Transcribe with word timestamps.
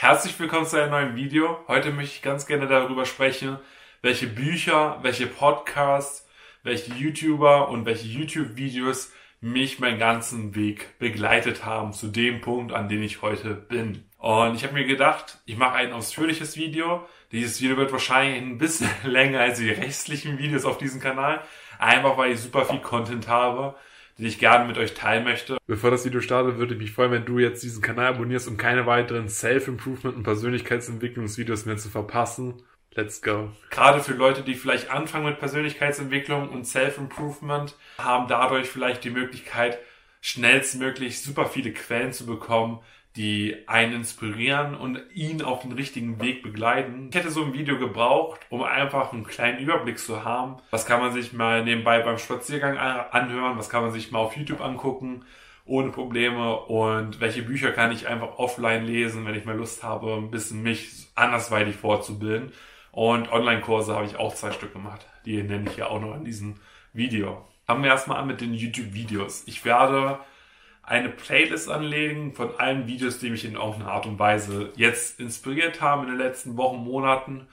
Herzlich 0.00 0.40
willkommen 0.40 0.64
zu 0.64 0.78
einem 0.78 0.92
neuen 0.92 1.14
Video. 1.14 1.58
Heute 1.68 1.90
möchte 1.90 2.14
ich 2.16 2.22
ganz 2.22 2.46
gerne 2.46 2.66
darüber 2.66 3.04
sprechen, 3.04 3.58
welche 4.00 4.28
Bücher, 4.28 4.98
welche 5.02 5.26
Podcasts, 5.26 6.26
welche 6.62 6.94
YouTuber 6.94 7.68
und 7.68 7.84
welche 7.84 8.08
YouTube-Videos 8.08 9.12
mich 9.42 9.78
meinen 9.78 9.98
ganzen 9.98 10.54
Weg 10.54 10.98
begleitet 10.98 11.66
haben 11.66 11.92
zu 11.92 12.06
dem 12.06 12.40
Punkt, 12.40 12.72
an 12.72 12.88
dem 12.88 13.02
ich 13.02 13.20
heute 13.20 13.54
bin. 13.54 14.06
Und 14.16 14.54
ich 14.54 14.64
habe 14.64 14.72
mir 14.72 14.86
gedacht, 14.86 15.36
ich 15.44 15.58
mache 15.58 15.74
ein 15.74 15.92
ausführliches 15.92 16.56
Video. 16.56 17.06
Dieses 17.30 17.60
Video 17.60 17.76
wird 17.76 17.92
wahrscheinlich 17.92 18.40
ein 18.40 18.56
bisschen 18.56 18.88
länger 19.04 19.40
als 19.40 19.58
die 19.58 19.68
restlichen 19.68 20.38
Videos 20.38 20.64
auf 20.64 20.78
diesem 20.78 21.02
Kanal, 21.02 21.42
einfach 21.78 22.16
weil 22.16 22.32
ich 22.32 22.40
super 22.40 22.64
viel 22.64 22.80
Content 22.80 23.28
habe 23.28 23.74
den 24.20 24.26
ich 24.26 24.38
gerne 24.38 24.66
mit 24.66 24.76
euch 24.76 24.92
teilen 24.92 25.24
möchte. 25.24 25.56
Bevor 25.66 25.90
das 25.90 26.04
Video 26.04 26.20
startet, 26.20 26.58
würde 26.58 26.74
ich 26.74 26.80
mich 26.80 26.92
freuen, 26.92 27.10
wenn 27.10 27.24
du 27.24 27.38
jetzt 27.38 27.62
diesen 27.62 27.80
Kanal 27.80 28.08
abonnierst, 28.08 28.48
um 28.48 28.58
keine 28.58 28.84
weiteren 28.84 29.30
Self-Improvement 29.30 30.14
und 30.14 30.24
Persönlichkeitsentwicklungsvideos 30.24 31.64
mehr 31.64 31.78
zu 31.78 31.88
verpassen. 31.88 32.62
Let's 32.92 33.22
go. 33.22 33.50
Gerade 33.70 34.00
für 34.00 34.12
Leute, 34.12 34.42
die 34.42 34.54
vielleicht 34.54 34.90
anfangen 34.90 35.24
mit 35.24 35.38
Persönlichkeitsentwicklung 35.38 36.50
und 36.50 36.66
Self-Improvement, 36.66 37.76
haben 37.96 38.28
dadurch 38.28 38.68
vielleicht 38.68 39.04
die 39.04 39.10
Möglichkeit, 39.10 39.78
schnellstmöglich 40.20 41.22
super 41.22 41.46
viele 41.46 41.72
Quellen 41.72 42.12
zu 42.12 42.26
bekommen, 42.26 42.80
die 43.16 43.56
einen 43.66 43.94
inspirieren 43.94 44.76
und 44.76 45.00
ihn 45.12 45.42
auf 45.42 45.62
den 45.62 45.72
richtigen 45.72 46.20
Weg 46.20 46.42
begleiten. 46.42 47.08
Ich 47.10 47.16
hätte 47.16 47.30
so 47.30 47.44
ein 47.44 47.52
Video 47.52 47.78
gebraucht, 47.78 48.40
um 48.50 48.62
einfach 48.62 49.12
einen 49.12 49.24
kleinen 49.24 49.58
Überblick 49.58 49.98
zu 49.98 50.24
haben. 50.24 50.58
Was 50.70 50.86
kann 50.86 51.00
man 51.00 51.12
sich 51.12 51.32
mal 51.32 51.64
nebenbei 51.64 52.00
beim 52.00 52.18
Spaziergang 52.18 52.78
anhören? 52.78 53.58
Was 53.58 53.68
kann 53.68 53.82
man 53.82 53.92
sich 53.92 54.12
mal 54.12 54.20
auf 54.20 54.36
YouTube 54.36 54.60
angucken? 54.60 55.24
Ohne 55.64 55.90
Probleme. 55.90 56.56
Und 56.56 57.20
welche 57.20 57.42
Bücher 57.42 57.72
kann 57.72 57.90
ich 57.90 58.06
einfach 58.06 58.38
offline 58.38 58.84
lesen, 58.84 59.26
wenn 59.26 59.34
ich 59.34 59.44
mal 59.44 59.56
Lust 59.56 59.82
habe, 59.82 60.14
ein 60.14 60.30
bisschen 60.30 60.62
mich 60.62 61.08
andersweitig 61.16 61.76
vorzubilden? 61.76 62.52
Und 62.92 63.32
Online-Kurse 63.32 63.94
habe 63.94 64.06
ich 64.06 64.16
auch 64.16 64.34
zwei 64.34 64.52
Stück 64.52 64.72
gemacht. 64.72 65.06
Die 65.24 65.42
nenne 65.42 65.68
ich 65.68 65.76
ja 65.76 65.88
auch 65.88 66.00
noch 66.00 66.14
in 66.14 66.24
diesem 66.24 66.56
Video. 66.92 67.44
Fangen 67.66 67.82
wir 67.82 67.90
erstmal 67.90 68.18
an 68.18 68.26
mit 68.26 68.40
den 68.40 68.54
YouTube-Videos. 68.54 69.44
Ich 69.46 69.64
werde 69.64 70.20
eine 70.82 71.08
Playlist 71.08 71.68
anlegen 71.68 72.34
von 72.34 72.54
allen 72.56 72.86
Videos, 72.86 73.18
die 73.18 73.30
mich 73.30 73.44
in 73.44 73.54
irgendeiner 73.54 73.92
Art 73.92 74.06
und 74.06 74.18
Weise 74.18 74.72
jetzt 74.76 75.20
inspiriert 75.20 75.80
haben 75.80 76.02
in 76.04 76.08
den 76.10 76.18
letzten 76.18 76.56
Wochen, 76.56 76.78
Monaten 76.78 77.46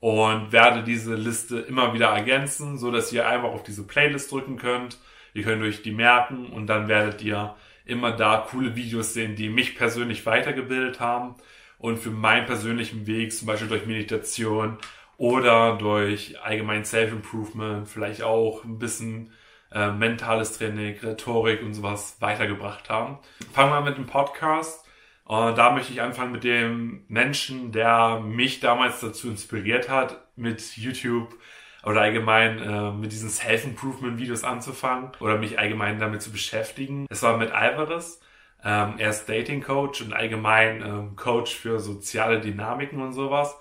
und 0.00 0.52
werde 0.52 0.84
diese 0.84 1.14
Liste 1.14 1.58
immer 1.58 1.92
wieder 1.92 2.08
ergänzen, 2.08 2.78
so 2.78 2.90
dass 2.90 3.12
ihr 3.12 3.28
einfach 3.28 3.48
auf 3.48 3.62
diese 3.62 3.86
Playlist 3.86 4.30
drücken 4.30 4.56
könnt. 4.56 4.98
Ihr 5.34 5.42
könnt 5.42 5.62
euch 5.62 5.82
die 5.82 5.92
merken 5.92 6.46
und 6.46 6.66
dann 6.66 6.88
werdet 6.88 7.22
ihr 7.22 7.54
immer 7.84 8.12
da 8.12 8.46
coole 8.48 8.76
Videos 8.76 9.14
sehen, 9.14 9.34
die 9.34 9.48
mich 9.48 9.76
persönlich 9.76 10.24
weitergebildet 10.26 11.00
haben 11.00 11.34
und 11.78 11.98
für 11.98 12.10
meinen 12.10 12.46
persönlichen 12.46 13.06
Weg, 13.06 13.32
zum 13.32 13.46
Beispiel 13.46 13.68
durch 13.68 13.86
Meditation 13.86 14.78
oder 15.16 15.76
durch 15.76 16.40
allgemein 16.42 16.84
Self-Improvement, 16.84 17.88
vielleicht 17.88 18.22
auch 18.22 18.64
ein 18.64 18.78
bisschen 18.78 19.32
äh, 19.72 19.90
mentales 19.90 20.56
Training, 20.56 20.96
Rhetorik 21.02 21.62
und 21.62 21.74
sowas 21.74 22.16
weitergebracht 22.20 22.88
haben. 22.90 23.18
Fangen 23.52 23.72
wir 23.72 23.80
mit 23.80 23.96
dem 23.96 24.06
Podcast. 24.06 24.84
Und 25.24 25.58
da 25.58 25.70
möchte 25.72 25.92
ich 25.92 26.00
anfangen 26.00 26.32
mit 26.32 26.42
dem 26.42 27.04
Menschen, 27.08 27.70
der 27.70 28.20
mich 28.20 28.60
damals 28.60 29.00
dazu 29.00 29.28
inspiriert 29.28 29.90
hat, 29.90 30.26
mit 30.36 30.76
YouTube 30.78 31.34
oder 31.84 32.00
allgemein 32.00 32.58
äh, 32.58 32.92
mit 32.92 33.12
diesen 33.12 33.28
Self-Improvement-Videos 33.28 34.42
anzufangen 34.42 35.12
oder 35.20 35.36
mich 35.36 35.58
allgemein 35.58 35.98
damit 35.98 36.22
zu 36.22 36.32
beschäftigen. 36.32 37.06
Es 37.10 37.22
war 37.22 37.36
mit 37.36 37.52
Alvarez. 37.52 38.20
Ähm, 38.64 38.94
er 38.98 39.10
ist 39.10 39.28
Dating-Coach 39.28 40.00
und 40.00 40.12
allgemein 40.14 40.82
ähm, 40.82 41.16
Coach 41.16 41.54
für 41.54 41.78
soziale 41.78 42.40
Dynamiken 42.40 43.00
und 43.00 43.12
sowas. 43.12 43.56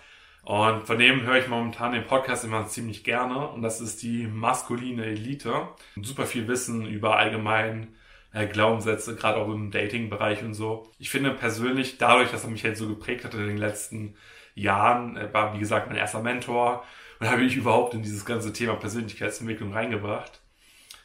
Und 0.47 0.87
von 0.87 0.97
dem 0.97 1.23
höre 1.23 1.39
ich 1.39 1.49
momentan 1.49 1.91
den 1.91 2.05
Podcast 2.05 2.45
immer 2.45 2.65
ziemlich 2.67 3.03
gerne. 3.03 3.49
Und 3.49 3.63
das 3.63 3.81
ist 3.81 4.01
die 4.01 4.27
maskuline 4.27 5.03
Elite. 5.03 5.67
Super 6.01 6.25
viel 6.25 6.47
Wissen 6.47 6.85
über 6.85 7.17
allgemein 7.17 7.89
äh, 8.31 8.47
Glaubenssätze, 8.47 9.17
gerade 9.17 9.39
auch 9.39 9.49
im 9.49 9.71
Dating-Bereich 9.71 10.43
und 10.43 10.53
so. 10.53 10.89
Ich 10.99 11.09
finde 11.09 11.31
persönlich, 11.31 11.97
dadurch, 11.97 12.31
dass 12.31 12.45
er 12.45 12.49
mich 12.49 12.63
halt 12.63 12.77
so 12.77 12.87
geprägt 12.87 13.25
hat 13.25 13.33
in 13.33 13.45
den 13.45 13.57
letzten 13.57 14.15
Jahren, 14.55 15.17
er 15.17 15.33
war 15.33 15.53
wie 15.53 15.59
gesagt 15.59 15.87
mein 15.89 15.97
erster 15.97 16.21
Mentor 16.21 16.85
und 17.19 17.29
habe 17.29 17.43
ich 17.43 17.57
überhaupt 17.57 17.93
in 17.93 18.01
dieses 18.01 18.23
ganze 18.23 18.53
Thema 18.53 18.75
Persönlichkeitsentwicklung 18.75 19.73
reingebracht, 19.73 20.39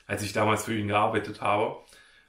als 0.07 0.23
ich 0.23 0.33
damals 0.33 0.67
für 0.67 0.79
ihn 0.79 0.87
gearbeitet 0.87 1.41
habe. 1.41 1.79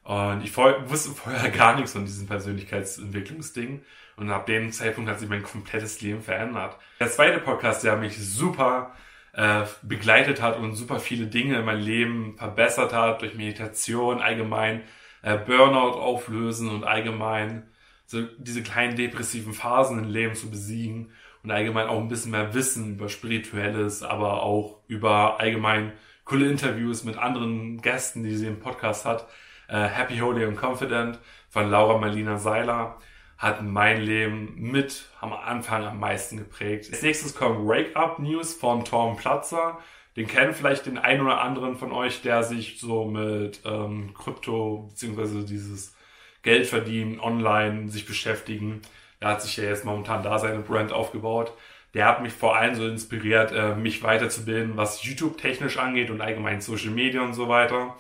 Und 0.04 0.44
ich 0.44 0.58
wusste 0.58 1.12
vorher 1.12 1.52
gar 1.56 1.76
nichts 1.76 1.92
von 1.92 2.06
diesem 2.06 2.26
Persönlichkeitsentwicklungsding. 2.26 3.84
Und 4.16 4.30
ab 4.30 4.46
dem 4.46 4.72
Zeitpunkt 4.72 5.10
hat 5.10 5.20
sich 5.20 5.30
mein 5.30 5.44
komplettes 5.44 6.02
Leben 6.02 6.22
verändert. 6.22 6.78
Der 7.00 7.10
zweite 7.10 7.40
Podcast, 7.40 7.84
der 7.84 7.98
mich 7.98 8.18
super 8.18 8.94
äh, 9.34 9.64
begleitet 9.82 10.42
hat 10.42 10.58
und 10.58 10.76
super 10.76 11.00
viele 11.00 11.28
Dinge 11.28 11.58
in 11.58 11.66
meinem 11.66 11.82
Leben 11.82 12.38
verbessert 12.38 12.94
hat, 12.94 13.22
durch 13.22 13.36
Meditation, 13.36 14.22
allgemein 14.22 14.84
äh, 15.24 15.38
Burnout 15.38 15.98
auflösen 15.98 16.70
und 16.70 16.84
allgemein 16.84 17.64
so 18.06 18.22
diese 18.38 18.62
kleinen 18.62 18.96
depressiven 18.96 19.54
Phasen 19.54 19.98
im 19.98 20.10
Leben 20.10 20.36
zu 20.36 20.52
besiegen 20.52 21.12
und 21.42 21.52
allgemein 21.52 21.88
auch 21.88 22.00
ein 22.00 22.10
bisschen 22.10 22.32
mehr 22.32 22.54
Wissen 22.54 22.96
über 22.96 23.10
Spirituelles, 23.10 24.04
aber 24.04 24.44
auch 24.44 24.82
über 24.88 25.40
allgemein 25.40 25.94
coole 26.26 26.48
Interviews 26.50 27.04
mit 27.04 27.18
anderen 27.18 27.82
Gästen, 27.82 28.24
die 28.24 28.36
sie 28.36 28.48
im 28.48 28.60
Podcast 28.60 29.06
hat 29.06 29.28
äh, 29.68 29.88
Happy, 29.88 30.20
Holy 30.20 30.46
and 30.46 30.58
Confident 30.58 31.20
von 31.50 31.70
Laura 31.70 31.98
Marlina 31.98 32.38
Seiler 32.38 32.98
hat 33.44 33.62
mein 33.62 34.02
Leben 34.02 34.54
mit 34.58 35.10
am 35.20 35.34
Anfang 35.34 35.84
am 35.84 36.00
meisten 36.00 36.38
geprägt. 36.38 36.88
Als 36.90 37.02
nächstes 37.02 37.36
kommt 37.36 37.68
Wake 37.68 37.94
Up 37.94 38.18
News 38.20 38.54
von 38.54 38.86
Tom 38.86 39.18
Platzer. 39.18 39.80
Den 40.16 40.28
kennen 40.28 40.54
vielleicht 40.54 40.86
den 40.86 40.98
einen 40.98 41.22
oder 41.22 41.42
anderen 41.42 41.76
von 41.76 41.92
euch, 41.92 42.22
der 42.22 42.44
sich 42.44 42.80
so 42.80 43.04
mit 43.04 43.60
ähm, 43.66 44.14
Krypto 44.14 44.88
beziehungsweise 44.90 45.44
dieses 45.44 45.94
Geld 46.42 46.68
verdienen, 46.68 47.20
online 47.20 47.90
sich 47.90 48.06
beschäftigen. 48.06 48.82
Er 49.20 49.30
hat 49.30 49.42
sich 49.42 49.58
ja 49.58 49.66
jetzt 49.66 49.84
momentan 49.84 50.24
da 50.24 50.40
seine 50.40 50.60
Brand 50.60 50.94
aufgebaut. 50.94 51.52
Der 51.94 52.06
hat 52.06 52.22
mich 52.22 52.32
vor 52.32 52.56
allem 52.56 52.76
so 52.76 52.88
inspiriert, 52.88 53.52
äh, 53.52 53.76
mich 53.76 54.04
weiterzubilden, 54.04 54.78
was 54.78 55.04
YouTube 55.04 55.38
technisch 55.38 55.78
angeht 55.78 56.10
und 56.10 56.22
allgemein 56.22 56.62
Social 56.62 56.92
Media 56.92 57.22
und 57.22 57.34
so 57.34 57.50
weiter. 57.50 57.98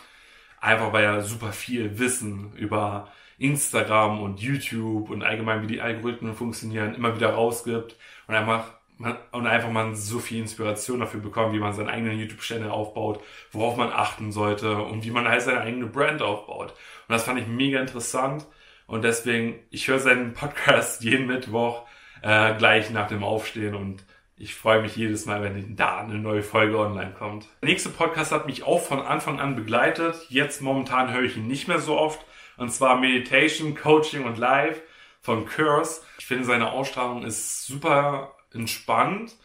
Einfach 0.61 0.93
weil 0.93 1.03
er 1.03 1.21
super 1.21 1.51
viel 1.51 1.99
Wissen 1.99 2.53
über 2.55 3.11
Instagram 3.37 4.21
und 4.21 4.39
YouTube 4.39 5.09
und 5.09 5.23
allgemein 5.23 5.61
wie 5.61 5.67
die 5.67 5.81
Algorithmen 5.81 6.35
funktionieren 6.35 6.95
immer 6.95 7.15
wieder 7.15 7.29
rausgibt 7.29 7.95
und 8.27 8.35
einfach 8.35 8.65
man, 8.97 9.17
und 9.31 9.47
einfach 9.47 9.69
man 9.69 9.95
so 9.95 10.19
viel 10.19 10.39
Inspiration 10.39 10.99
dafür 10.99 11.19
bekommt, 11.19 11.53
wie 11.53 11.59
man 11.59 11.73
seinen 11.73 11.89
eigenen 11.89 12.19
YouTube-Channel 12.19 12.69
aufbaut, 12.69 13.21
worauf 13.51 13.75
man 13.75 13.91
achten 13.91 14.31
sollte 14.31 14.77
und 14.77 15.03
wie 15.03 15.11
man 15.11 15.27
halt 15.27 15.41
seine 15.41 15.61
eigene 15.61 15.87
Brand 15.87 16.21
aufbaut. 16.21 16.71
Und 16.71 17.09
das 17.09 17.23
fand 17.23 17.39
ich 17.39 17.47
mega 17.47 17.79
interessant 17.79 18.45
und 18.85 19.03
deswegen, 19.03 19.59
ich 19.69 19.87
höre 19.87 19.99
seinen 19.99 20.33
Podcast 20.33 21.03
jeden 21.03 21.27
Mittwoch 21.27 21.83
äh, 22.21 22.55
gleich 22.55 22.89
nach 22.91 23.07
dem 23.07 23.23
Aufstehen 23.23 23.75
und 23.75 24.05
ich 24.35 24.55
freue 24.55 24.81
mich 24.81 24.95
jedes 24.95 25.25
Mal, 25.25 25.43
wenn 25.43 25.75
da 25.75 25.99
eine 25.99 26.15
neue 26.15 26.41
Folge 26.41 26.77
online 26.77 27.13
kommt. 27.17 27.47
Der 27.61 27.69
nächste 27.69 27.89
Podcast 27.89 28.31
hat 28.31 28.47
mich 28.47 28.63
auch 28.63 28.81
von 28.81 28.99
Anfang 28.99 29.39
an 29.39 29.55
begleitet. 29.55 30.25
Jetzt 30.29 30.61
momentan 30.61 31.13
höre 31.13 31.23
ich 31.23 31.37
ihn 31.37 31.47
nicht 31.47 31.67
mehr 31.67 31.79
so 31.79 31.97
oft. 31.97 32.25
Und 32.63 32.71
zwar 32.71 32.97
Meditation, 32.97 33.75
Coaching 33.75 34.23
und 34.23 34.37
Live 34.37 34.81
von 35.19 35.45
Curse. 35.45 36.01
Ich 36.17 36.25
finde, 36.25 36.45
seine 36.45 36.71
Ausstrahlung 36.71 37.23
ist 37.25 37.65
super 37.65 38.35
entspannt. 38.53 39.35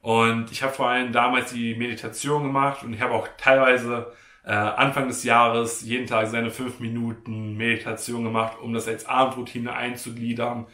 Und 0.00 0.50
ich 0.50 0.62
habe 0.62 0.72
vor 0.72 0.88
allem 0.88 1.12
damals 1.12 1.52
die 1.52 1.76
Meditation 1.76 2.42
gemacht 2.42 2.82
und 2.82 2.92
ich 2.92 3.00
habe 3.00 3.14
auch 3.14 3.28
teilweise 3.38 4.12
äh, 4.44 4.50
Anfang 4.52 5.06
des 5.08 5.22
Jahres 5.22 5.82
jeden 5.82 6.06
Tag 6.06 6.26
seine 6.26 6.50
fünf 6.50 6.80
Minuten 6.80 7.56
Meditation 7.56 8.24
gemacht, 8.24 8.58
um 8.60 8.74
das 8.74 8.88
als 8.88 9.06
Abendroutine 9.06 9.72
einzugliedern. 9.72 10.66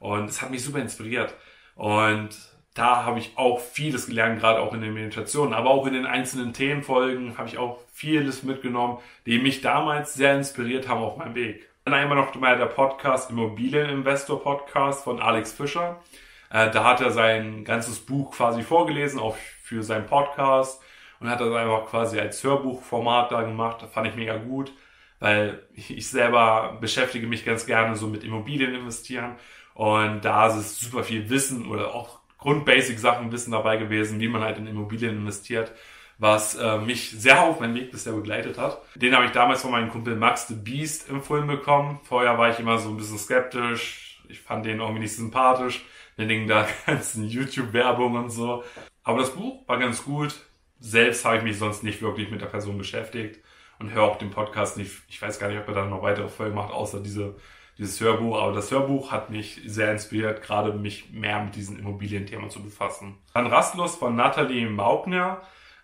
Und 0.00 0.28
es 0.28 0.42
hat 0.42 0.50
mich 0.50 0.64
super 0.64 0.80
inspiriert. 0.80 1.32
Und 1.76 2.36
da 2.76 3.04
habe 3.04 3.18
ich 3.18 3.32
auch 3.36 3.58
vieles 3.58 4.06
gelernt, 4.06 4.38
gerade 4.38 4.60
auch 4.60 4.74
in 4.74 4.82
den 4.82 4.92
Meditationen, 4.92 5.54
aber 5.54 5.70
auch 5.70 5.86
in 5.86 5.94
den 5.94 6.04
einzelnen 6.04 6.52
Themenfolgen 6.52 7.38
habe 7.38 7.48
ich 7.48 7.56
auch 7.56 7.78
vieles 7.90 8.42
mitgenommen, 8.42 8.98
die 9.24 9.38
mich 9.38 9.62
damals 9.62 10.12
sehr 10.12 10.36
inspiriert 10.36 10.86
haben 10.86 11.02
auf 11.02 11.16
meinem 11.16 11.34
Weg. 11.34 11.66
Dann 11.84 11.94
einmal 11.94 12.18
noch 12.18 12.34
mal 12.34 12.58
der 12.58 12.66
Podcast 12.66 13.30
Immobilieninvestor 13.30 14.42
Podcast 14.42 15.04
von 15.04 15.20
Alex 15.20 15.52
Fischer. 15.52 16.02
Äh, 16.50 16.70
da 16.70 16.84
hat 16.84 17.00
er 17.00 17.12
sein 17.12 17.64
ganzes 17.64 17.98
Buch 17.98 18.36
quasi 18.36 18.62
vorgelesen, 18.62 19.20
auch 19.20 19.36
für 19.62 19.82
seinen 19.82 20.04
Podcast 20.04 20.82
und 21.18 21.30
hat 21.30 21.40
das 21.40 21.54
einfach 21.54 21.86
quasi 21.86 22.20
als 22.20 22.44
Hörbuchformat 22.44 23.32
da 23.32 23.40
gemacht. 23.40 23.80
Das 23.80 23.90
fand 23.90 24.06
ich 24.08 24.16
mega 24.16 24.36
gut, 24.36 24.70
weil 25.18 25.66
ich 25.74 26.06
selber 26.06 26.76
beschäftige 26.78 27.26
mich 27.26 27.42
ganz 27.42 27.64
gerne 27.64 27.96
so 27.96 28.06
mit 28.06 28.22
Immobilien 28.22 28.74
investieren 28.74 29.36
und 29.72 30.26
da 30.26 30.48
ist 30.48 30.56
es 30.56 30.80
super 30.80 31.04
viel 31.04 31.30
Wissen 31.30 31.70
oder 31.70 31.94
auch 31.94 32.25
Grundbasic-Sachen 32.46 33.32
Wissen 33.32 33.50
dabei 33.50 33.76
gewesen, 33.76 34.20
wie 34.20 34.28
man 34.28 34.42
halt 34.42 34.56
in 34.56 34.68
Immobilien 34.68 35.16
investiert, 35.16 35.72
was 36.18 36.54
äh, 36.54 36.78
mich 36.78 37.10
sehr 37.10 37.42
auf 37.42 37.58
meinem 37.58 37.74
Weg 37.74 37.90
bisher 37.90 38.12
begleitet 38.12 38.56
hat. 38.56 38.80
Den 38.94 39.16
habe 39.16 39.24
ich 39.24 39.32
damals 39.32 39.62
von 39.62 39.72
meinem 39.72 39.90
Kumpel 39.90 40.14
Max 40.14 40.46
the 40.46 40.54
Beast 40.54 41.10
empfohlen 41.10 41.48
bekommen. 41.48 41.98
Vorher 42.04 42.38
war 42.38 42.48
ich 42.48 42.60
immer 42.60 42.78
so 42.78 42.90
ein 42.90 42.96
bisschen 42.98 43.18
skeptisch, 43.18 44.22
ich 44.28 44.38
fand 44.38 44.64
den 44.64 44.78
irgendwie 44.78 45.00
nicht 45.00 45.16
sympathisch. 45.16 45.84
Den 46.16 46.28
Dingen 46.28 46.46
da 46.46 46.68
ganzen 46.86 47.24
YouTube-Werbung 47.24 48.14
und 48.14 48.30
so. 48.30 48.62
Aber 49.02 49.18
das 49.18 49.34
Buch 49.34 49.66
war 49.66 49.80
ganz 49.80 50.04
gut. 50.04 50.36
Selbst 50.78 51.24
habe 51.24 51.38
ich 51.38 51.42
mich 51.42 51.58
sonst 51.58 51.82
nicht 51.82 52.00
wirklich 52.00 52.30
mit 52.30 52.42
der 52.42 52.46
Person 52.46 52.78
beschäftigt 52.78 53.40
und 53.80 53.92
höre 53.92 54.04
auch 54.04 54.18
den 54.18 54.30
Podcast 54.30 54.76
nicht. 54.76 54.92
Ich 55.08 55.20
weiß 55.20 55.40
gar 55.40 55.48
nicht, 55.48 55.58
ob 55.58 55.66
er 55.66 55.74
dann 55.74 55.90
noch 55.90 56.02
weitere 56.02 56.28
Folgen 56.28 56.54
macht, 56.54 56.72
außer 56.72 57.00
diese, 57.00 57.34
dieses 57.78 58.00
Hörbuch. 58.00 58.40
Aber 58.40 58.52
das 58.52 58.70
Hörbuch 58.70 59.12
hat 59.12 59.30
mich 59.30 59.60
sehr 59.66 59.92
inspiriert, 59.92 60.42
gerade 60.42 60.72
mich 60.72 61.10
mehr 61.10 61.42
mit 61.42 61.56
diesem 61.56 61.78
Immobilienthema 61.78 62.48
zu 62.48 62.62
befassen. 62.62 63.18
Dann 63.34 63.46
Rastlos 63.46 63.96
von 63.96 64.16
Nathalie 64.16 64.68
Maugner 64.68 65.42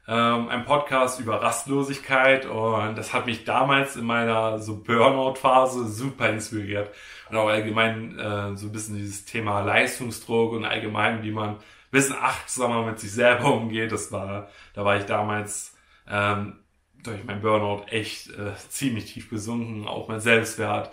ähm, 0.09 0.49
ein 0.49 0.65
Podcast 0.65 1.21
über 1.21 1.41
Rastlosigkeit 1.41 2.45
und 2.47 2.97
das 2.97 3.13
hat 3.13 3.27
mich 3.27 3.45
damals 3.45 3.95
in 3.95 4.05
meiner 4.05 4.59
so 4.59 4.83
Burnout-Phase 4.83 5.87
super 5.87 6.29
inspiriert 6.29 6.91
und 7.31 7.37
auch 7.37 7.49
allgemein 7.49 8.19
äh, 8.19 8.57
so 8.57 8.67
ein 8.67 8.73
bisschen 8.73 8.97
dieses 8.97 9.25
Thema 9.25 9.61
Leistungsdruck 9.61 10.53
und 10.53 10.65
allgemein, 10.65 11.23
wie 11.23 11.31
man 11.31 11.51
ein 11.51 11.59
bisschen 11.93 12.17
achtsamer 12.17 12.85
mit 12.85 12.99
sich 12.99 13.13
selber 13.13 13.53
umgeht. 13.55 13.93
Das 13.93 14.11
war, 14.11 14.49
da 14.75 14.85
war 14.85 14.97
ich 14.97 15.05
damals 15.05 15.77
ähm, 16.09 16.59
durch 17.05 17.23
mein 17.25 17.41
Burnout 17.41 17.85
echt 17.89 18.31
äh, 18.31 18.57
ziemlich 18.69 19.13
tief 19.13 19.31
gesunken, 19.31 19.87
auch 19.87 20.09
mein 20.09 20.21
Selbstwert 20.21 20.91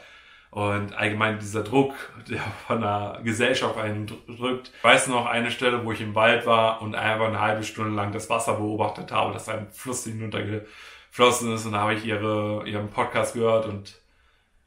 und 0.51 0.95
allgemein 0.95 1.39
dieser 1.39 1.63
Druck, 1.63 1.93
der 2.29 2.41
von 2.67 2.81
der 2.81 3.19
Gesellschaft 3.23 3.77
einen 3.77 4.07
drückt. 4.07 4.71
Ich 4.77 4.83
weiß 4.83 5.07
noch 5.07 5.25
eine 5.25 5.51
Stelle, 5.51 5.85
wo 5.85 5.91
ich 5.91 6.01
im 6.01 6.15
Wald 6.15 6.45
war 6.45 6.81
und 6.81 6.95
einfach 6.95 7.27
eine 7.27 7.39
halbe 7.39 7.63
Stunde 7.63 7.95
lang 7.95 8.11
das 8.11 8.29
Wasser 8.29 8.55
beobachtet 8.55 9.11
habe, 9.11 9.33
das 9.33 9.47
ein 9.47 9.69
Fluss 9.71 10.05
hinuntergeflossen 10.05 11.53
ist 11.53 11.65
und 11.65 11.73
da 11.73 11.81
habe 11.81 11.93
ich 11.93 12.05
ihre, 12.05 12.63
ihren 12.67 12.89
Podcast 12.89 13.35
gehört 13.35 13.67
und 13.67 13.99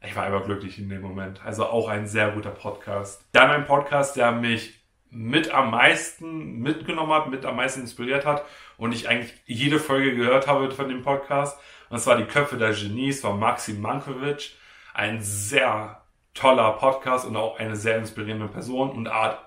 ich 0.05 0.15
war 0.15 0.23
einfach 0.23 0.45
glücklich 0.45 0.79
in 0.79 0.89
dem 0.89 1.01
Moment. 1.01 1.41
Also 1.45 1.65
auch 1.65 1.87
ein 1.87 2.07
sehr 2.07 2.31
guter 2.31 2.51
Podcast. 2.51 3.23
Dann 3.31 3.49
ein 3.51 3.65
Podcast, 3.65 4.15
der 4.17 4.31
mich 4.31 4.81
mit 5.09 5.51
am 5.51 5.71
meisten 5.71 6.59
mitgenommen 6.59 7.13
hat, 7.13 7.29
mit 7.29 7.45
am 7.45 7.55
meisten 7.55 7.81
inspiriert 7.81 8.25
hat 8.25 8.43
und 8.77 8.93
ich 8.93 9.07
eigentlich 9.07 9.33
jede 9.45 9.79
Folge 9.79 10.15
gehört 10.15 10.47
habe 10.47 10.71
von 10.71 10.89
dem 10.89 11.03
Podcast. 11.03 11.57
Und 11.89 11.97
das 11.97 12.07
war 12.07 12.17
die 12.17 12.25
Köpfe 12.25 12.57
der 12.57 12.73
Genies 12.73 13.21
von 13.21 13.39
Maxim 13.39 13.81
Mankovic 13.81 14.53
ein 14.93 15.21
sehr 15.21 16.01
toller 16.33 16.71
Podcast 16.73 17.25
und 17.25 17.35
auch 17.35 17.59
eine 17.59 17.75
sehr 17.75 17.97
inspirierende 17.97 18.47
Person 18.47 18.91
und 18.91 19.07
Art. 19.07 19.39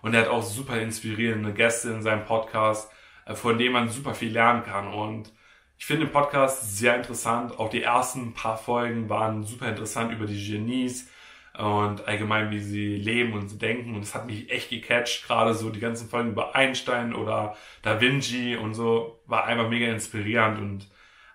Und 0.00 0.14
er 0.14 0.22
hat 0.22 0.28
auch 0.28 0.42
super 0.42 0.80
inspirierende 0.80 1.52
Gäste 1.52 1.90
in 1.90 2.02
seinem 2.02 2.24
Podcast, 2.24 2.90
äh, 3.26 3.34
von 3.34 3.58
denen 3.58 3.72
man 3.72 3.88
super 3.88 4.14
viel 4.14 4.32
lernen 4.32 4.64
kann. 4.64 4.92
Und 4.92 5.32
ich 5.78 5.86
finde 5.86 6.06
den 6.06 6.12
Podcast 6.12 6.76
sehr 6.76 6.96
interessant. 6.96 7.58
Auch 7.58 7.68
die 7.68 7.82
ersten 7.82 8.34
paar 8.34 8.56
Folgen 8.56 9.08
waren 9.08 9.44
super 9.44 9.68
interessant 9.68 10.12
über 10.12 10.26
die 10.26 10.44
Genies 10.44 11.10
und 11.58 12.06
allgemein, 12.06 12.50
wie 12.50 12.60
sie 12.60 12.96
leben 12.96 13.34
und 13.34 13.60
denken. 13.60 13.94
Und 13.94 14.02
es 14.02 14.14
hat 14.14 14.26
mich 14.26 14.50
echt 14.50 14.70
gecatcht. 14.70 15.26
Gerade 15.26 15.54
so 15.54 15.70
die 15.70 15.80
ganzen 15.80 16.08
Folgen 16.08 16.30
über 16.30 16.54
Einstein 16.54 17.14
oder 17.14 17.56
Da 17.82 18.00
Vinci 18.00 18.56
und 18.56 18.74
so 18.74 19.20
war 19.26 19.44
einfach 19.44 19.68
mega 19.68 19.86
inspirierend 19.88 20.58
und 20.58 20.88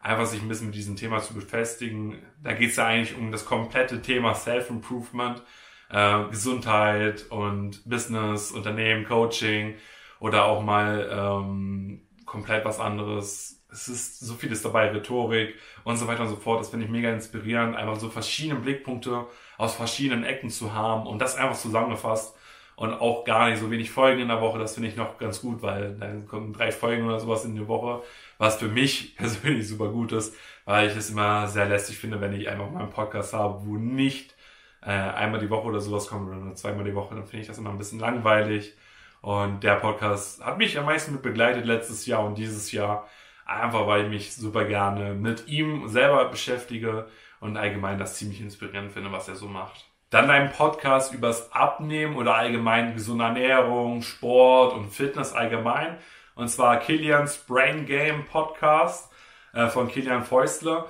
einfach 0.08 0.26
sich 0.26 0.42
ein 0.42 0.48
bisschen 0.48 0.68
mit 0.68 0.76
diesem 0.76 0.96
Thema 0.96 1.22
zu 1.22 1.34
befestigen. 1.34 2.22
Da 2.42 2.54
geht 2.54 2.72
es 2.72 2.78
ja 2.78 2.86
eigentlich 2.86 3.18
um 3.18 3.32
das 3.32 3.46
komplette 3.46 4.02
Thema 4.02 4.34
Self-Improvement, 4.34 5.44
äh, 5.90 6.24
Gesundheit 6.30 7.26
und 7.30 7.88
Business, 7.88 8.52
Unternehmen, 8.52 9.06
Coaching 9.06 9.76
oder 10.20 10.46
auch 10.46 10.64
mal 10.64 11.10
ähm, 11.12 12.02
komplett 12.26 12.64
was 12.64 12.80
anderes. 12.80 13.66
Es 13.70 13.90
ist 13.90 14.22
so 14.22 14.36
vieles 14.36 14.62
dabei, 14.62 14.90
Rhetorik 14.90 15.56
und 15.84 15.98
so 15.98 16.08
weiter 16.08 16.22
und 16.22 16.30
so 16.30 16.38
fort. 16.38 16.62
Das 16.62 16.70
finde 16.70 16.86
ich 16.86 16.92
mega 16.92 17.12
inspirierend, 17.12 17.76
einfach 17.76 17.98
so 17.98 18.10
verschiedene 18.10 18.60
Blickpunkte 18.62 19.28
aus 19.58 19.76
verschiedenen 19.76 20.24
Ecken 20.24 20.50
zu 20.50 20.74
haben 20.74 21.06
und 21.06 21.20
das 21.20 21.36
einfach 21.36 21.58
zusammengefasst 21.58 22.34
und 22.78 22.94
auch 22.94 23.26
gar 23.26 23.50
nicht 23.50 23.60
so 23.60 23.70
wenig 23.70 23.92
Folgen 23.92 24.22
in 24.22 24.30
der 24.30 24.40
Woche. 24.40 24.58
Das 24.60 24.76
finde 24.76 24.88
ich 24.88 24.96
noch 24.96 25.18
ganz 25.18 25.42
gut, 25.42 25.62
weil 25.62 25.96
dann 25.96 26.28
kommen 26.28 26.54
drei 26.54 26.72
Folgen 26.72 27.06
oder 27.06 27.20
sowas 27.20 27.44
in 27.44 27.56
der 27.56 27.68
Woche 27.68 28.04
was 28.38 28.58
für 28.58 28.68
mich 28.68 29.16
persönlich 29.18 29.68
super 29.68 29.90
gut 29.90 30.12
ist, 30.12 30.36
weil 30.66 30.90
ich 30.90 30.96
es 30.96 31.10
immer 31.10 31.48
sehr 31.48 31.66
lästig 31.66 31.98
finde, 31.98 32.22
wenn 32.22 32.34
ich 32.34 32.50
einfach 32.50 32.70
mal 32.70 32.82
einen 32.82 32.90
Podcast 32.90 33.34
habe, 33.34 33.66
wo 33.66 33.78
nicht 33.78 34.36
äh, 34.82 34.92
einmal 34.92 35.40
die 35.40 35.50
Woche 35.50 35.68
oder 35.68 35.80
sowas 35.80 36.08
kommt 36.08 36.30
oder 36.30 36.56
zweimal 36.56 36.86
die 36.86 36.96
Woche, 36.96 37.16
dann 37.16 37.26
finde 37.26 37.42
ich 37.42 37.48
das 37.48 37.58
immer 37.58 37.70
ein 37.70 37.78
bisschen 37.78 38.00
langweilig. 38.00 38.76
Und 39.22 39.64
der 39.64 39.76
Podcast 39.76 40.44
hat 40.44 40.58
mich 40.58 40.78
am 40.78 40.86
meisten 40.86 41.14
mit 41.14 41.22
begleitet 41.22 41.66
letztes 41.66 42.06
Jahr 42.06 42.24
und 42.24 42.38
dieses 42.38 42.72
Jahr, 42.72 43.08
einfach 43.46 43.88
weil 43.88 44.04
ich 44.04 44.10
mich 44.10 44.36
super 44.36 44.66
gerne 44.66 45.14
mit 45.14 45.48
ihm 45.48 45.88
selber 45.88 46.26
beschäftige 46.30 47.08
und 47.40 47.58
allgemein 47.58 47.98
das 47.98 48.16
ziemlich 48.16 48.42
inspirierend 48.42 48.92
finde, 48.92 49.12
was 49.12 49.28
er 49.28 49.36
so 49.36 49.48
macht. 49.48 49.86
Dann 50.10 50.30
ein 50.30 50.52
Podcast 50.52 51.14
übers 51.14 51.52
Abnehmen 51.52 52.16
oder 52.16 52.36
allgemein 52.36 52.94
gesunde 52.94 53.26
Ernährung, 53.26 54.02
Sport 54.02 54.74
und 54.74 54.90
Fitness 54.90 55.34
allgemein. 55.34 55.98
Und 56.38 56.50
zwar 56.50 56.80
Kilians 56.80 57.38
Brain 57.38 57.88
Game 57.88 58.26
Podcast 58.26 59.12
äh, 59.54 59.68
von 59.68 59.88
Kilian 59.88 60.24
Feustler. 60.24 60.86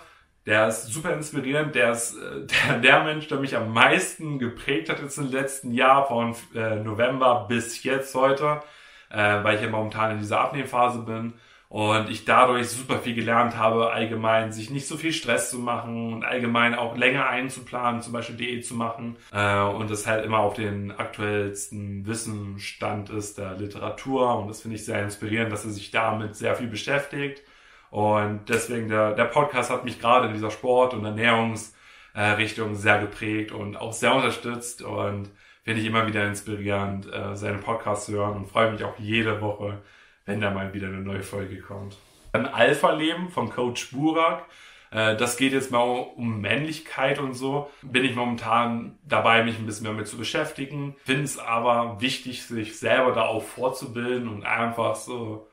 Der 0.45 0.67
ist 0.67 0.87
super 0.87 1.13
inspirierend. 1.13 1.73
Der 1.73 1.91
ist 1.91 2.17
äh, 2.17 2.45
der, 2.67 2.79
der 2.79 3.03
Mensch, 3.05 3.27
der 3.29 3.39
mich 3.39 3.55
am 3.55 3.71
meisten 3.73 4.39
geprägt 4.39 4.89
hat 4.89 5.01
jetzt 5.01 5.17
im 5.17 5.31
letzten 5.31 5.71
Jahr 5.71 6.05
von 6.05 6.35
äh, 6.53 6.75
November 6.75 7.45
bis 7.47 7.81
jetzt 7.83 8.13
heute, 8.13 8.61
weil 9.09 9.55
ich 9.55 9.61
ja 9.61 9.69
momentan 9.69 10.11
in 10.11 10.17
dieser 10.19 10.41
Abnehmphase 10.41 10.99
bin 10.99 11.35
und 11.69 12.09
ich 12.09 12.23
dadurch 12.23 12.69
super 12.69 12.99
viel 12.99 13.13
gelernt 13.13 13.57
habe, 13.57 13.91
allgemein 13.91 14.53
sich 14.53 14.69
nicht 14.69 14.87
so 14.87 14.95
viel 14.95 15.11
Stress 15.11 15.49
zu 15.49 15.59
machen 15.59 16.13
und 16.13 16.23
allgemein 16.23 16.75
auch 16.75 16.95
länger 16.95 17.27
einzuplanen, 17.27 18.01
zum 18.01 18.13
Beispiel 18.13 18.37
Diät 18.37 18.65
zu 18.65 18.73
machen. 18.73 19.17
Äh, 19.33 19.59
und 19.59 19.89
das 19.91 20.07
halt 20.07 20.25
immer 20.25 20.39
auf 20.39 20.53
den 20.53 20.91
aktuellsten 20.91 22.07
Wissensstand 22.07 23.09
ist 23.09 23.37
der 23.37 23.55
Literatur. 23.55 24.37
Und 24.39 24.47
das 24.47 24.61
finde 24.61 24.77
ich 24.77 24.85
sehr 24.85 25.03
inspirierend, 25.03 25.51
dass 25.51 25.65
er 25.65 25.71
sich 25.71 25.91
damit 25.91 26.35
sehr 26.37 26.55
viel 26.55 26.67
beschäftigt. 26.67 27.41
Und 27.89 28.47
deswegen 28.47 28.87
der, 28.87 29.13
der 29.13 29.25
Podcast 29.25 29.69
hat 29.69 29.83
mich 29.83 29.99
gerade 29.99 30.27
in 30.27 30.33
dieser 30.33 30.51
Sport- 30.51 30.93
und 30.93 31.03
Ernährungsrichtung 31.03 32.75
sehr 32.75 32.99
geprägt 32.99 33.51
und 33.51 33.75
auch 33.75 33.93
sehr 33.93 34.15
unterstützt. 34.15 34.83
Und 34.83 35.31
finde 35.63 35.81
ich 35.81 35.87
immer 35.87 36.07
wieder 36.07 36.25
inspirierend, 36.25 37.11
äh, 37.11 37.35
seine 37.35 37.57
Podcasts 37.57 38.05
zu 38.05 38.13
hören 38.13 38.37
und 38.37 38.47
freue 38.47 38.71
mich 38.71 38.85
auch 38.85 38.97
jede 38.99 39.41
Woche 39.41 39.81
wenn 40.27 40.41
da 40.41 40.51
mal 40.51 40.73
wieder 40.73 40.87
eine 40.87 40.99
neue 40.99 41.23
Folge 41.23 41.59
kommt. 41.59 41.97
Dann 42.33 42.45
Alpha-Leben 42.45 43.29
von 43.29 43.49
Coach 43.49 43.91
Burak. 43.91 44.45
Äh, 44.91 45.15
das 45.15 45.37
geht 45.37 45.53
jetzt 45.53 45.71
mal 45.71 45.81
um 45.81 46.41
Männlichkeit 46.41 47.17
und 47.17 47.33
so. 47.33 47.71
Bin 47.81 48.05
ich 48.05 48.15
momentan 48.15 48.99
dabei, 49.03 49.43
mich 49.43 49.57
ein 49.57 49.65
bisschen 49.65 49.83
mehr 49.83 49.93
damit 49.93 50.07
zu 50.07 50.17
beschäftigen. 50.17 50.95
Finde 51.03 51.23
es 51.23 51.39
aber 51.39 51.99
wichtig, 52.01 52.45
sich 52.45 52.77
selber 52.77 53.13
da 53.13 53.23
auch 53.23 53.43
vorzubilden 53.43 54.27
und 54.27 54.45
einfach 54.45 54.95
so 54.95 55.47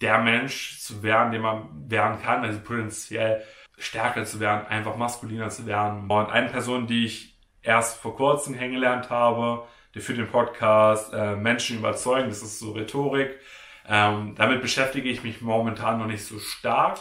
der 0.00 0.18
Mensch 0.18 0.78
zu 0.78 1.02
werden, 1.02 1.32
den 1.32 1.42
man 1.42 1.90
werden 1.90 2.22
kann. 2.22 2.44
Also 2.44 2.60
potenziell 2.60 3.42
stärker 3.78 4.24
zu 4.24 4.40
werden, 4.40 4.66
einfach 4.66 4.96
maskuliner 4.96 5.48
zu 5.48 5.66
werden. 5.66 6.08
Und 6.08 6.30
eine 6.30 6.48
Person, 6.48 6.86
die 6.86 7.06
ich 7.06 7.38
erst 7.62 8.00
vor 8.00 8.14
kurzem 8.14 8.56
kennengelernt 8.56 9.10
habe, 9.10 9.66
die 9.94 10.00
für 10.00 10.14
den 10.14 10.28
Podcast 10.28 11.12
äh, 11.14 11.34
Menschen 11.34 11.78
überzeugen, 11.78 12.28
das 12.28 12.42
ist 12.42 12.58
so 12.58 12.72
Rhetorik, 12.72 13.38
ähm, 13.88 14.34
damit 14.36 14.60
beschäftige 14.60 15.08
ich 15.08 15.22
mich 15.22 15.40
momentan 15.40 15.98
noch 15.98 16.06
nicht 16.06 16.24
so 16.24 16.38
stark. 16.38 16.98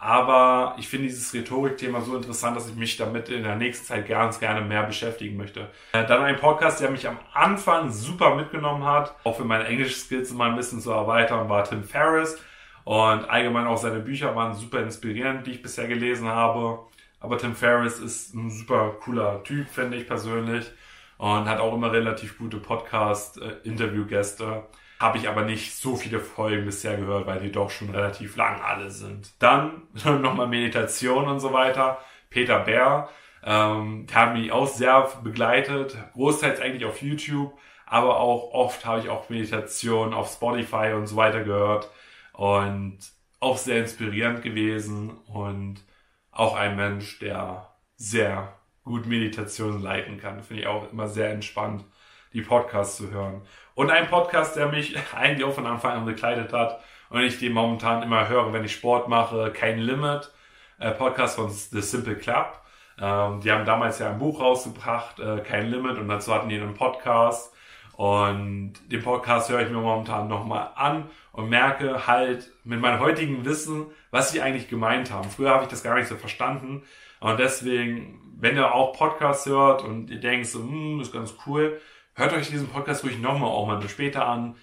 Aber 0.00 0.76
ich 0.78 0.88
finde 0.88 1.08
dieses 1.08 1.34
Rhetorikthema 1.34 2.00
so 2.00 2.16
interessant, 2.16 2.56
dass 2.56 2.68
ich 2.68 2.76
mich 2.76 2.96
damit 2.96 3.28
in 3.30 3.42
der 3.42 3.56
nächsten 3.56 3.84
Zeit 3.84 4.06
ganz 4.06 4.38
gerne 4.38 4.60
mehr 4.60 4.84
beschäftigen 4.84 5.36
möchte. 5.36 5.68
Äh, 5.92 6.06
dann 6.06 6.22
ein 6.22 6.36
Podcast, 6.36 6.80
der 6.80 6.90
mich 6.90 7.08
am 7.08 7.18
Anfang 7.34 7.90
super 7.90 8.36
mitgenommen 8.36 8.84
hat, 8.84 9.16
auch 9.24 9.36
für 9.36 9.44
meine 9.44 9.64
Englisch-Skills 9.64 10.32
mal 10.32 10.50
ein 10.50 10.56
bisschen 10.56 10.80
zu 10.80 10.92
erweitern, 10.92 11.48
war 11.48 11.64
Tim 11.64 11.82
Ferriss. 11.82 12.40
Und 12.84 13.28
allgemein 13.28 13.66
auch 13.66 13.76
seine 13.76 13.98
Bücher 13.98 14.36
waren 14.36 14.54
super 14.54 14.80
inspirierend, 14.80 15.46
die 15.46 15.50
ich 15.52 15.62
bisher 15.62 15.88
gelesen 15.88 16.28
habe. 16.28 16.78
Aber 17.20 17.36
Tim 17.36 17.56
Ferriss 17.56 17.98
ist 17.98 18.34
ein 18.34 18.50
super 18.50 18.94
cooler 19.00 19.42
Typ, 19.42 19.68
finde 19.68 19.96
ich 19.96 20.06
persönlich. 20.06 20.70
Und 21.18 21.48
hat 21.48 21.58
auch 21.58 21.74
immer 21.74 21.90
relativ 21.90 22.38
gute 22.38 22.58
Podcast-Interviewgäste. 22.58 24.62
Habe 24.98 25.18
ich 25.18 25.28
aber 25.28 25.42
nicht 25.42 25.76
so 25.76 25.96
viele 25.96 26.20
Folgen 26.20 26.64
bisher 26.64 26.96
gehört, 26.96 27.26
weil 27.26 27.40
die 27.40 27.52
doch 27.52 27.70
schon 27.70 27.90
relativ 27.90 28.36
lang 28.36 28.60
alle 28.60 28.90
sind. 28.90 29.30
Dann 29.38 29.82
nochmal 30.04 30.48
Meditation 30.48 31.28
und 31.28 31.40
so 31.40 31.52
weiter. 31.52 31.98
Peter 32.30 32.60
Bär, 32.60 33.08
ähm, 33.44 34.06
der 34.06 34.16
hat 34.16 34.34
mich 34.34 34.52
auch 34.52 34.66
sehr 34.66 35.08
begleitet. 35.22 35.96
Großteils 36.14 36.60
eigentlich 36.60 36.84
auf 36.84 37.00
YouTube, 37.00 37.56
aber 37.86 38.18
auch 38.18 38.52
oft 38.52 38.84
habe 38.84 39.00
ich 39.00 39.08
auch 39.08 39.28
Meditation 39.28 40.12
auf 40.12 40.30
Spotify 40.32 40.92
und 40.94 41.06
so 41.06 41.16
weiter 41.16 41.44
gehört. 41.44 41.90
Und 42.32 42.98
auch 43.40 43.56
sehr 43.56 43.78
inspirierend 43.78 44.42
gewesen 44.42 45.10
und 45.26 45.84
auch 46.30 46.56
ein 46.56 46.76
Mensch, 46.76 47.18
der 47.20 47.68
sehr 47.96 48.54
gut 48.84 49.06
Meditation 49.06 49.82
leiten 49.82 50.18
kann. 50.18 50.42
Finde 50.42 50.62
ich 50.62 50.68
auch 50.68 50.90
immer 50.90 51.08
sehr 51.08 51.30
entspannt, 51.30 51.84
die 52.32 52.42
Podcasts 52.42 52.96
zu 52.96 53.10
hören. 53.10 53.42
Und 53.78 53.92
ein 53.92 54.08
Podcast, 54.08 54.56
der 54.56 54.66
mich 54.66 54.96
eigentlich 55.14 55.44
auch 55.44 55.54
von 55.54 55.64
Anfang 55.64 55.98
an 55.98 56.04
begleitet 56.04 56.52
hat 56.52 56.80
und 57.10 57.20
ich 57.20 57.38
den 57.38 57.52
momentan 57.52 58.02
immer 58.02 58.28
höre, 58.28 58.52
wenn 58.52 58.64
ich 58.64 58.72
Sport 58.72 59.08
mache, 59.08 59.52
kein 59.52 59.78
Limit. 59.78 60.32
Äh, 60.80 60.90
Podcast 60.90 61.36
von 61.36 61.48
The 61.48 61.80
Simple 61.80 62.16
Club. 62.16 62.60
Ähm, 63.00 63.40
die 63.40 63.52
haben 63.52 63.64
damals 63.64 64.00
ja 64.00 64.10
ein 64.10 64.18
Buch 64.18 64.40
rausgebracht, 64.40 65.20
äh, 65.20 65.38
Kein 65.42 65.70
Limit, 65.70 65.96
und 65.96 66.08
dazu 66.08 66.34
hatten 66.34 66.48
die 66.48 66.56
einen 66.56 66.74
Podcast. 66.74 67.54
Und 67.92 68.72
den 68.90 69.00
Podcast 69.00 69.48
höre 69.48 69.60
ich 69.60 69.70
mir 69.70 69.78
momentan 69.78 70.26
nochmal 70.26 70.70
an 70.74 71.08
und 71.30 71.48
merke 71.48 72.08
halt 72.08 72.50
mit 72.64 72.80
meinem 72.80 72.98
heutigen 72.98 73.44
Wissen, 73.44 73.86
was 74.10 74.32
sie 74.32 74.42
eigentlich 74.42 74.68
gemeint 74.68 75.12
haben. 75.12 75.30
Früher 75.30 75.50
habe 75.50 75.62
ich 75.62 75.70
das 75.70 75.84
gar 75.84 75.94
nicht 75.94 76.08
so 76.08 76.16
verstanden. 76.16 76.82
Und 77.20 77.38
deswegen, 77.38 78.20
wenn 78.40 78.56
ihr 78.56 78.74
auch 78.74 78.92
Podcasts 78.92 79.46
hört 79.46 79.84
und 79.84 80.10
ihr 80.10 80.18
denkt 80.18 80.48
so, 80.48 80.58
hm, 80.58 81.00
ist 81.00 81.12
ganz 81.12 81.36
cool, 81.46 81.80
hört 82.18 82.32
euch 82.32 82.50
diesen 82.50 82.68
Podcast 82.68 83.04
ruhig 83.04 83.18
nochmal 83.18 83.48
auch 83.48 83.66
mal 83.66 83.88
später 83.88 84.26
an. 84.26 84.56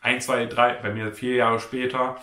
Ein, 0.00 0.20
zwei, 0.20 0.46
drei, 0.46 0.74
bei 0.74 0.90
mir 0.90 1.12
vier 1.12 1.36
Jahre 1.36 1.60
später. 1.60 2.16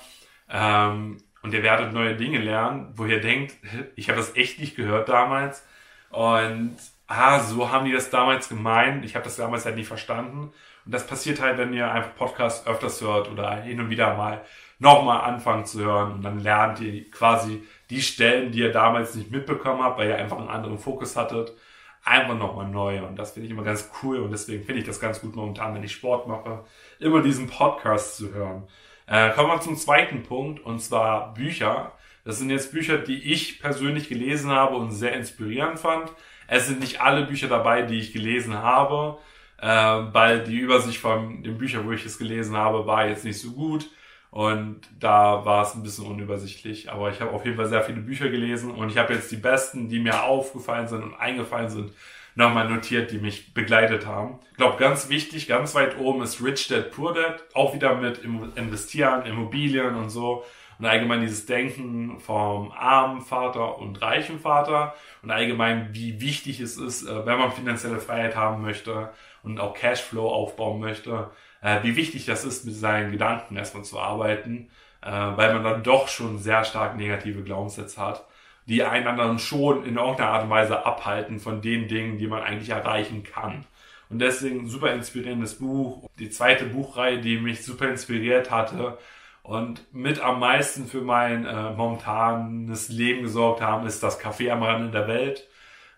Ähm, 0.49 1.17
und 1.41 1.53
ihr 1.53 1.63
werdet 1.63 1.93
neue 1.93 2.15
Dinge 2.15 2.39
lernen, 2.39 2.91
wo 2.95 3.05
ihr 3.05 3.21
denkt, 3.21 3.55
ich 3.95 4.09
habe 4.09 4.17
das 4.19 4.35
echt 4.35 4.59
nicht 4.59 4.75
gehört 4.75 5.07
damals. 5.07 5.65
Und 6.09 6.75
ah, 7.07 7.39
so 7.39 7.71
haben 7.71 7.85
die 7.85 7.93
das 7.93 8.09
damals 8.09 8.49
gemeint. 8.49 9.05
Ich 9.05 9.15
habe 9.15 9.23
das 9.23 9.37
damals 9.37 9.65
halt 9.65 9.75
nicht 9.75 9.87
verstanden. 9.87 10.51
Und 10.85 10.93
das 10.93 11.07
passiert 11.07 11.39
halt, 11.39 11.57
wenn 11.57 11.71
ihr 11.71 11.89
einfach 11.89 12.15
Podcasts 12.15 12.67
öfters 12.67 12.99
hört 13.01 13.29
oder 13.29 13.61
hin 13.61 13.79
und 13.79 13.89
wieder 13.89 14.15
mal 14.15 14.41
nochmal 14.79 15.21
anfangen 15.21 15.65
zu 15.65 15.79
hören. 15.79 16.13
Und 16.13 16.23
dann 16.23 16.39
lernt 16.39 16.81
ihr 16.81 17.09
quasi 17.11 17.63
die 17.89 18.01
Stellen, 18.01 18.51
die 18.51 18.59
ihr 18.59 18.71
damals 18.71 19.15
nicht 19.15 19.31
mitbekommen 19.31 19.83
habt, 19.83 19.99
weil 19.99 20.09
ihr 20.09 20.17
einfach 20.17 20.37
einen 20.37 20.49
anderen 20.49 20.79
Fokus 20.79 21.15
hattet, 21.15 21.53
einfach 22.03 22.37
nochmal 22.37 22.67
neu. 22.67 23.05
Und 23.05 23.17
das 23.17 23.31
finde 23.31 23.47
ich 23.47 23.51
immer 23.51 23.63
ganz 23.63 23.89
cool. 24.01 24.19
Und 24.19 24.31
deswegen 24.31 24.63
finde 24.63 24.81
ich 24.81 24.87
das 24.87 24.99
ganz 24.99 25.21
gut 25.21 25.35
momentan, 25.35 25.73
wenn 25.75 25.83
ich 25.83 25.91
Sport 25.91 26.27
mache, 26.27 26.63
immer 26.99 27.21
diesen 27.21 27.47
Podcast 27.47 28.17
zu 28.17 28.33
hören. 28.33 28.67
Äh, 29.07 29.31
kommen 29.31 29.49
wir 29.49 29.61
zum 29.61 29.75
zweiten 29.75 30.23
Punkt, 30.23 30.63
und 30.63 30.79
zwar 30.79 31.33
Bücher. 31.33 31.93
Das 32.23 32.37
sind 32.37 32.49
jetzt 32.49 32.71
Bücher, 32.71 32.97
die 32.99 33.31
ich 33.33 33.59
persönlich 33.59 34.07
gelesen 34.07 34.51
habe 34.51 34.75
und 34.75 34.91
sehr 34.91 35.13
inspirierend 35.13 35.79
fand. 35.79 36.11
Es 36.47 36.67
sind 36.67 36.79
nicht 36.79 37.01
alle 37.01 37.25
Bücher 37.25 37.47
dabei, 37.47 37.83
die 37.83 37.99
ich 37.99 38.13
gelesen 38.13 38.55
habe, 38.55 39.17
äh, 39.59 39.67
weil 39.67 40.43
die 40.43 40.57
Übersicht 40.57 40.99
von 40.99 41.43
den 41.43 41.57
Büchern, 41.57 41.87
wo 41.87 41.91
ich 41.91 42.05
es 42.05 42.17
gelesen 42.17 42.55
habe, 42.55 42.85
war 42.85 43.07
jetzt 43.07 43.25
nicht 43.25 43.39
so 43.39 43.51
gut. 43.51 43.89
Und 44.31 44.81
da 44.99 45.43
war 45.43 45.63
es 45.63 45.73
ein 45.73 45.81
bisschen 45.81 46.05
unübersichtlich. 46.05 46.91
Aber 46.91 47.09
ich 47.09 47.19
habe 47.19 47.31
auf 47.31 47.45
jeden 47.45 47.57
Fall 47.57 47.67
sehr 47.67 47.83
viele 47.83 48.01
Bücher 48.01 48.29
gelesen 48.29 48.71
und 48.71 48.89
ich 48.89 48.97
habe 48.97 49.13
jetzt 49.13 49.31
die 49.31 49.37
besten, 49.37 49.89
die 49.89 49.99
mir 49.99 50.23
aufgefallen 50.23 50.87
sind 50.87 51.03
und 51.03 51.15
eingefallen 51.15 51.69
sind, 51.69 51.93
nochmal 52.35 52.69
notiert, 52.69 53.11
die 53.11 53.17
mich 53.17 53.53
begleitet 53.53 54.05
haben. 54.05 54.39
Ich 54.51 54.57
glaube, 54.57 54.77
ganz 54.77 55.09
wichtig, 55.09 55.47
ganz 55.47 55.73
weit 55.73 55.97
oben 55.97 56.21
ist 56.21 56.43
Rich 56.43 56.67
Dad 56.67 56.91
Poor 56.91 57.13
Dad. 57.13 57.43
Auch 57.53 57.73
wieder 57.73 57.95
mit 57.95 58.19
Investieren, 58.19 59.25
Immobilien 59.25 59.95
und 59.95 60.09
so. 60.09 60.45
Und 60.77 60.85
allgemein 60.85 61.21
dieses 61.21 61.45
Denken 61.45 62.19
vom 62.19 62.71
armen 62.71 63.21
Vater 63.21 63.79
und 63.79 64.01
reichen 64.01 64.39
Vater. 64.39 64.95
Und 65.21 65.31
allgemein, 65.31 65.89
wie 65.91 66.21
wichtig 66.21 66.61
es 66.61 66.77
ist, 66.77 67.05
äh, 67.05 67.25
wenn 67.25 67.37
man 67.37 67.51
finanzielle 67.51 67.99
Freiheit 67.99 68.35
haben 68.35 68.61
möchte 68.61 69.09
und 69.43 69.59
auch 69.59 69.73
Cashflow 69.73 70.29
aufbauen 70.29 70.79
möchte, 70.79 71.31
äh, 71.61 71.83
wie 71.83 71.95
wichtig 71.95 72.25
das 72.25 72.45
ist, 72.45 72.65
mit 72.65 72.75
seinen 72.75 73.11
Gedanken 73.11 73.55
erstmal 73.55 73.83
zu 73.83 73.99
arbeiten, 73.99 74.69
äh, 75.01 75.11
weil 75.11 75.53
man 75.53 75.63
dann 75.63 75.83
doch 75.83 76.07
schon 76.07 76.39
sehr 76.39 76.63
stark 76.63 76.95
negative 76.95 77.43
Glaubenssätze 77.43 78.01
hat, 78.01 78.25
die 78.65 78.83
einen 78.83 79.17
dann 79.17 79.39
schon 79.39 79.85
in 79.85 79.97
irgendeiner 79.97 80.29
Art 80.29 80.43
und 80.43 80.49
Weise 80.49 80.85
abhalten 80.85 81.39
von 81.39 81.61
den 81.61 81.87
Dingen, 81.87 82.17
die 82.17 82.27
man 82.27 82.43
eigentlich 82.43 82.69
erreichen 82.69 83.23
kann. 83.23 83.65
Und 84.09 84.19
deswegen 84.19 84.67
super 84.67 84.91
inspirierendes 84.91 85.59
Buch. 85.59 86.09
Die 86.17 86.29
zweite 86.29 86.65
Buchreihe, 86.65 87.19
die 87.19 87.37
mich 87.37 87.63
super 87.63 87.89
inspiriert 87.89 88.49
hatte 88.51 88.97
und 89.43 89.93
mit 89.93 90.19
am 90.19 90.39
meisten 90.39 90.87
für 90.87 91.01
mein 91.01 91.45
äh, 91.45 91.71
momentanes 91.71 92.89
Leben 92.89 93.23
gesorgt 93.23 93.61
haben, 93.61 93.85
ist 93.85 94.01
das 94.03 94.19
Café 94.19 94.51
am 94.51 94.63
Rande 94.63 94.91
der 94.91 95.07
Welt 95.07 95.47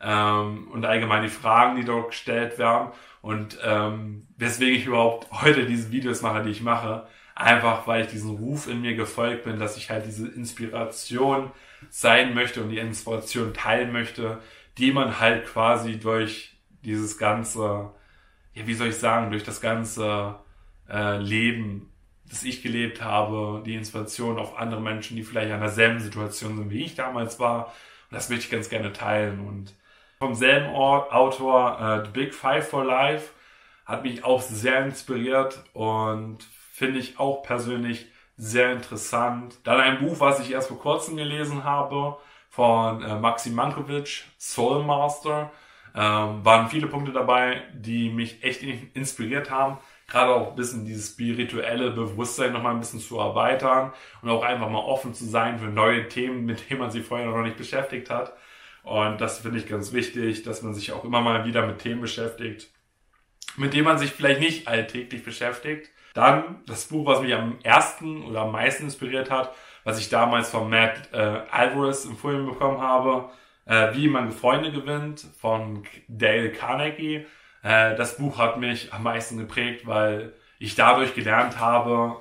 ähm, 0.02 0.68
und 0.72 0.86
allgemein 0.86 1.24
die 1.24 1.30
Fragen, 1.30 1.78
die 1.78 1.86
dort 1.86 2.10
gestellt 2.10 2.58
werden. 2.58 2.92
Und 3.22 3.60
ähm, 3.64 4.28
weswegen 4.38 4.76
ich 4.76 4.86
überhaupt 4.86 5.32
heute 5.32 5.66
diese 5.66 5.92
Videos 5.92 6.22
mache, 6.22 6.44
die 6.44 6.50
ich 6.50 6.62
mache, 6.62 7.08
einfach 7.36 7.88
weil 7.88 8.06
ich 8.06 8.12
diesen 8.12 8.36
Ruf 8.38 8.68
in 8.68 8.82
mir 8.82 8.96
gefolgt 8.96 9.44
bin, 9.44 9.60
dass 9.60 9.78
ich 9.78 9.90
halt 9.90 10.06
diese 10.06 10.28
Inspiration 10.28 11.52
sein 11.90 12.34
möchte 12.34 12.64
und 12.64 12.70
die 12.70 12.78
Inspiration 12.78 13.54
teilen 13.54 13.92
möchte, 13.92 14.40
die 14.78 14.92
man 14.92 15.20
halt 15.20 15.46
quasi 15.46 16.00
durch 16.00 16.58
dieses 16.84 17.18
ganze, 17.18 17.92
ja, 18.54 18.68
wie 18.68 18.74
soll 18.74 18.88
ich 18.88 18.96
sagen, 18.96 19.32
durch 19.32 19.44
das 19.44 19.62
ganze 19.62 20.36
äh, 20.90 21.18
Leben, 21.18 21.92
das 22.30 22.44
ich 22.44 22.64
gelebt 22.64 23.04
habe, 23.04 23.62
die 23.66 23.76
Inspiration 23.76 24.40
auf 24.40 24.58
andere 24.58 24.82
Menschen, 24.82 25.16
die 25.18 25.24
vielleicht 25.24 25.52
in 25.52 25.60
derselben 25.60 26.00
Situation 26.00 26.58
sind, 26.58 26.70
wie 26.70 26.84
ich 26.84 26.96
damals 26.96 27.40
war. 27.40 27.68
Und 28.10 28.16
das 28.16 28.30
möchte 28.30 28.46
ich 28.46 28.52
ganz 28.52 28.70
gerne 28.70 28.94
teilen. 28.94 29.46
Und 29.46 29.76
vom 30.22 30.36
selben 30.36 30.68
Autor, 30.68 31.80
äh, 31.82 32.06
The 32.06 32.12
Big 32.12 32.36
Five 32.36 32.70
for 32.70 32.86
Life, 32.86 33.32
hat 33.88 34.04
mich 34.04 34.24
auch 34.24 34.40
sehr 34.40 34.86
inspiriert 34.86 35.64
und 35.74 36.44
finde 36.72 37.00
ich 37.00 37.18
auch 37.20 37.42
persönlich 37.42 38.06
sehr 38.38 38.72
interessant. 38.72 39.58
Dann 39.64 39.80
ein 39.80 39.98
Buch, 39.98 40.20
was 40.20 40.40
ich 40.40 40.52
erst 40.52 40.68
vor 40.68 40.78
kurzem 40.78 41.18
gelesen 41.18 41.64
habe, 41.64 42.18
von 42.50 43.02
äh, 43.02 43.16
Maxim 43.16 43.56
Mankovic, 43.56 44.26
Soul 44.38 44.84
Master. 44.84 45.52
Ähm, 45.96 46.46
waren 46.46 46.70
viele 46.70 46.86
Punkte 46.86 47.12
dabei, 47.12 47.64
die 47.74 48.12
mich 48.12 48.44
echt 48.44 48.62
inspiriert 48.62 49.50
haben. 49.50 49.80
Gerade 50.08 50.36
auch 50.36 50.50
ein 50.52 50.56
bisschen 50.56 50.86
dieses 50.86 51.14
spirituelle 51.14 51.90
Bewusstsein 51.92 52.54
nochmal 52.54 52.76
ein 52.76 52.80
bisschen 52.80 53.00
zu 53.00 53.18
erweitern 53.18 53.92
und 54.22 54.30
auch 54.30 54.44
einfach 54.44 54.70
mal 54.70 54.86
offen 54.86 55.16
zu 55.16 55.26
sein 55.26 55.58
für 55.58 55.66
neue 55.66 56.08
Themen, 56.10 56.46
mit 56.46 56.70
denen 56.70 56.80
man 56.80 56.92
sich 56.92 57.04
vorher 57.04 57.26
noch 57.26 57.42
nicht 57.42 57.58
beschäftigt 57.58 58.12
hat. 58.12 58.34
Und 58.84 59.22
das 59.22 59.40
finde 59.40 59.60
ich 59.60 59.68
ganz 59.68 59.94
wichtig, 59.94 60.44
dass 60.44 60.62
man 60.62 60.74
sich 60.74 60.92
auch 60.92 61.04
immer 61.04 61.22
mal 61.22 61.46
wieder 61.46 61.66
mit 61.66 61.80
Themen 61.80 62.02
beschäftigt, 62.02 62.70
mit 63.58 63.74
denen 63.74 63.86
man 63.86 63.98
sich 63.98 64.12
vielleicht 64.12 64.40
nicht 64.40 64.68
alltäglich 64.68 65.24
beschäftigt. 65.24 65.92
Dann 66.14 66.62
das 66.66 66.86
Buch, 66.86 67.06
was 67.06 67.22
mich 67.22 67.34
am 67.34 67.60
ersten 67.64 68.24
oder 68.24 68.42
am 68.42 68.52
meisten 68.52 68.86
inspiriert 68.86 69.30
hat, 69.30 69.54
was 69.84 70.00
ich 70.00 70.10
damals 70.10 70.50
von 70.50 70.70
Matt 70.70 71.10
äh, 71.14 71.18
Alvarez 71.18 72.06
empfohlen 72.06 72.46
bekommen 72.46 72.82
habe, 72.82 73.30
äh, 73.66 73.96
Wie 73.96 74.08
man 74.08 74.32
Freunde 74.32 74.72
gewinnt 74.72 75.26
von 75.40 75.84
Dale 76.08 76.52
Carnegie. 76.52 77.26
Äh, 77.64 77.96
das 77.96 78.18
Buch 78.18 78.38
hat 78.38 78.60
mich 78.60 78.92
am 78.94 79.04
meisten 79.04 79.38
geprägt, 79.38 79.86
weil 79.86 80.34
ich 80.60 80.76
dadurch 80.76 81.16
gelernt 81.16 81.60
habe, 81.60 82.18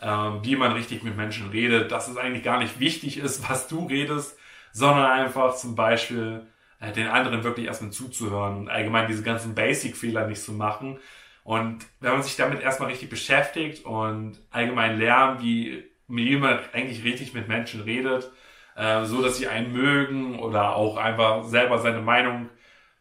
äh, 0.00 0.06
wie 0.06 0.56
man 0.56 0.72
richtig 0.72 1.02
mit 1.02 1.16
Menschen 1.16 1.50
redet, 1.50 1.90
dass 1.90 2.08
es 2.08 2.16
eigentlich 2.16 2.44
gar 2.44 2.58
nicht 2.58 2.80
wichtig 2.80 3.18
ist, 3.18 3.48
was 3.48 3.68
du 3.68 3.86
redest, 3.86 4.38
sondern 4.74 5.06
einfach 5.06 5.54
zum 5.54 5.76
Beispiel 5.76 6.46
äh, 6.80 6.92
den 6.92 7.06
anderen 7.06 7.44
wirklich 7.44 7.66
erstmal 7.66 7.92
zuzuhören 7.92 8.58
und 8.58 8.68
allgemein 8.68 9.06
diese 9.06 9.22
ganzen 9.22 9.54
Basic-Fehler 9.54 10.26
nicht 10.26 10.42
zu 10.42 10.52
machen. 10.52 10.98
Und 11.44 11.86
wenn 12.00 12.12
man 12.12 12.22
sich 12.22 12.36
damit 12.36 12.60
erstmal 12.60 12.90
richtig 12.90 13.08
beschäftigt 13.08 13.84
und 13.84 14.38
allgemein 14.50 14.98
lernt, 14.98 15.42
wie, 15.42 15.84
man 16.08 16.58
eigentlich 16.72 17.04
richtig 17.04 17.34
mit 17.34 17.48
Menschen 17.48 17.82
redet, 17.82 18.30
äh, 18.76 19.04
so 19.04 19.22
dass 19.22 19.38
sie 19.38 19.46
einen 19.46 19.72
mögen 19.72 20.40
oder 20.40 20.74
auch 20.74 20.96
einfach 20.96 21.44
selber 21.44 21.78
seine 21.78 22.00
Meinung 22.00 22.50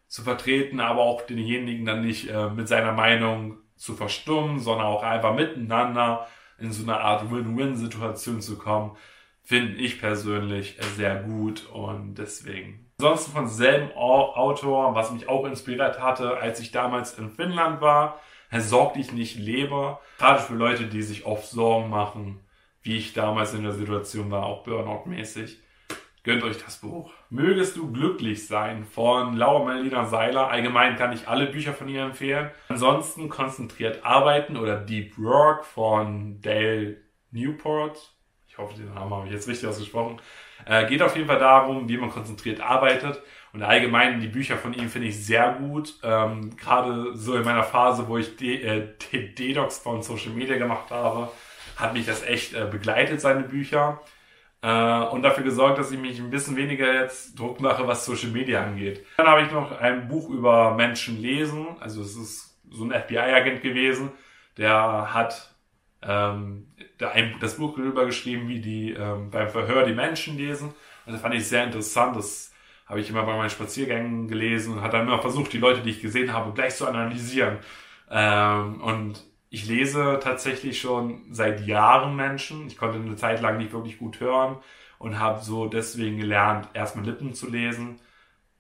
zu 0.08 0.22
vertreten, 0.22 0.80
aber 0.80 1.02
auch 1.02 1.24
denjenigen 1.24 1.86
dann 1.86 2.06
nicht 2.06 2.30
äh, 2.30 2.50
mit 2.50 2.68
seiner 2.68 2.92
Meinung 2.92 3.58
zu 3.78 3.96
verstummen, 3.96 4.60
sondern 4.60 4.86
auch 4.86 5.02
einfach 5.02 5.34
miteinander 5.34 6.28
in 6.60 6.72
so 6.72 6.84
eine 6.84 7.00
Art 7.00 7.32
Win-Win-Situation 7.32 8.42
zu 8.42 8.60
kommen, 8.60 8.96
finde 9.44 9.76
ich 9.76 10.00
persönlich 10.00 10.78
sehr 10.96 11.16
gut 11.16 11.68
und 11.72 12.16
deswegen. 12.16 12.92
Ansonsten 13.00 13.32
von 13.32 13.48
selben 13.48 13.92
Autor, 13.94 14.96
was 14.96 15.12
mich 15.12 15.28
auch 15.28 15.46
inspiriert 15.46 16.00
hatte, 16.00 16.38
als 16.38 16.60
ich 16.60 16.72
damals 16.72 17.18
in 17.18 17.32
Finnland 17.32 17.82
war, 17.82 18.20
Sorg 18.62 18.94
dich 18.94 19.12
nicht 19.12 19.38
lebe. 19.38 19.98
Gerade 20.20 20.42
für 20.42 20.54
Leute, 20.54 20.86
die 20.86 21.02
sich 21.02 21.26
oft 21.26 21.48
Sorgen 21.48 21.90
machen, 21.90 22.40
wie 22.82 22.98
ich 22.98 23.14
damals 23.14 23.54
in 23.54 23.64
der 23.64 23.72
Situation 23.72 24.30
war, 24.30 24.46
auch 24.46 24.64
Burnout-mäßig. 24.64 25.60
Gönnt 26.24 26.44
euch 26.44 26.64
das 26.64 26.78
Buch. 26.78 27.12
Mögest 27.30 27.76
du 27.76 27.92
glücklich 27.92 28.48
sein 28.48 28.86
von 28.86 29.36
Laura 29.36 29.74
Melina 29.74 30.06
Seiler. 30.06 30.50
Allgemein 30.50 30.96
kann 30.96 31.12
ich 31.12 31.28
alle 31.28 31.48
Bücher 31.48 31.74
von 31.74 31.90
ihr 31.90 32.04
empfehlen. 32.04 32.52
Ansonsten 32.70 33.28
konzentriert 33.28 34.06
arbeiten 34.06 34.56
oder 34.56 34.78
Deep 34.78 35.18
Work 35.18 35.66
von 35.66 36.40
Dale 36.40 36.98
Newport 37.32 38.14
ich 38.54 38.58
hoffe, 38.60 38.76
den 38.76 38.94
Namen 38.94 39.12
habe 39.12 39.26
ich 39.26 39.34
jetzt 39.34 39.48
richtig 39.48 39.68
ausgesprochen. 39.68 40.22
Äh, 40.66 40.86
geht 40.88 41.02
auf 41.02 41.16
jeden 41.16 41.28
Fall 41.28 41.40
darum, 41.40 41.90
wie 41.90 41.98
man 41.98 42.12
konzentriert 42.12 42.62
arbeitet. 42.62 43.20
Und 43.52 43.64
allgemein 43.64 44.20
die 44.20 44.28
Bücher 44.28 44.58
von 44.58 44.74
ihm 44.74 44.90
finde 44.90 45.08
ich 45.08 45.26
sehr 45.26 45.54
gut. 45.54 45.96
Ähm, 46.04 46.56
Gerade 46.56 47.18
so 47.18 47.36
in 47.36 47.44
meiner 47.44 47.64
Phase, 47.64 48.08
wo 48.08 48.18
ich 48.20 48.38
De 48.38 48.62
äh, 48.62 49.70
von 49.70 50.04
Social 50.04 50.34
Media 50.34 50.58
gemacht 50.58 50.92
habe, 50.92 51.32
hat 51.78 51.94
mich 51.94 52.06
das 52.06 52.24
echt 52.24 52.54
äh, 52.54 52.68
begleitet, 52.70 53.22
seine 53.22 53.42
Bücher. 53.42 54.02
Äh, 54.62 55.02
und 55.06 55.24
dafür 55.24 55.44
gesorgt, 55.44 55.80
dass 55.80 55.92
ich 55.92 56.00
mich 56.00 56.20
ein 56.20 56.30
bisschen 56.30 56.56
weniger 56.56 56.94
jetzt 56.94 57.38
Druck 57.40 57.60
mache, 57.60 57.88
was 57.88 58.06
Social 58.06 58.30
Media 58.30 58.64
angeht. 58.64 59.04
Dann 59.18 59.26
habe 59.26 59.42
ich 59.42 59.52
noch 59.52 59.80
ein 59.80 60.08
Buch 60.08 60.30
über 60.30 60.76
Menschen 60.76 61.20
lesen. 61.20 61.66
Also 61.80 62.04
es 62.04 62.16
ist 62.16 62.60
so 62.70 62.84
ein 62.84 62.92
FBI-Agent 62.92 63.64
gewesen. 63.64 64.12
Der 64.58 65.12
hat 65.12 65.53
ähm, 66.06 66.68
da 66.98 67.10
ein, 67.10 67.36
das 67.40 67.58
Buch 67.58 67.76
darüber 67.78 68.06
geschrieben, 68.06 68.48
wie 68.48 68.60
die 68.60 68.92
ähm, 68.92 69.30
beim 69.30 69.50
Verhör 69.50 69.86
die 69.86 69.94
Menschen 69.94 70.38
lesen. 70.38 70.74
Und 71.06 71.14
das 71.14 71.22
fand 71.22 71.36
ich 71.36 71.48
sehr 71.48 71.64
interessant. 71.64 72.16
Das 72.16 72.52
habe 72.86 73.00
ich 73.00 73.10
immer 73.10 73.24
bei 73.24 73.36
meinen 73.36 73.50
Spaziergängen 73.50 74.28
gelesen 74.28 74.74
und 74.74 74.82
hat 74.82 74.94
dann 74.94 75.08
immer 75.08 75.20
versucht, 75.20 75.54
die 75.54 75.58
Leute, 75.58 75.82
die 75.82 75.92
ich 75.92 76.02
gesehen 76.02 76.34
habe, 76.34 76.54
gleich 76.54 76.76
zu 76.76 76.88
analysieren. 76.88 77.58
Ähm, 78.10 78.82
und 78.82 79.24
ich 79.50 79.68
lese 79.68 80.20
tatsächlich 80.22 80.82
schon 80.82 81.22
seit 81.30 81.66
Jahren 81.66 82.16
Menschen. 82.16 82.68
Ich 82.68 82.78
konnte 82.78 82.98
eine 82.98 83.16
Zeit 83.16 83.42
lang 83.42 83.58
nicht 83.58 83.72
wirklich 83.72 84.00
gut 84.00 84.20
hören 84.20 84.58
und 84.98 85.20
habe 85.20 85.44
so 85.44 85.68
deswegen 85.68 86.18
gelernt, 86.18 86.70
erstmal 86.74 87.06
Lippen 87.06 87.34
zu 87.34 87.50
lesen. 87.50 88.00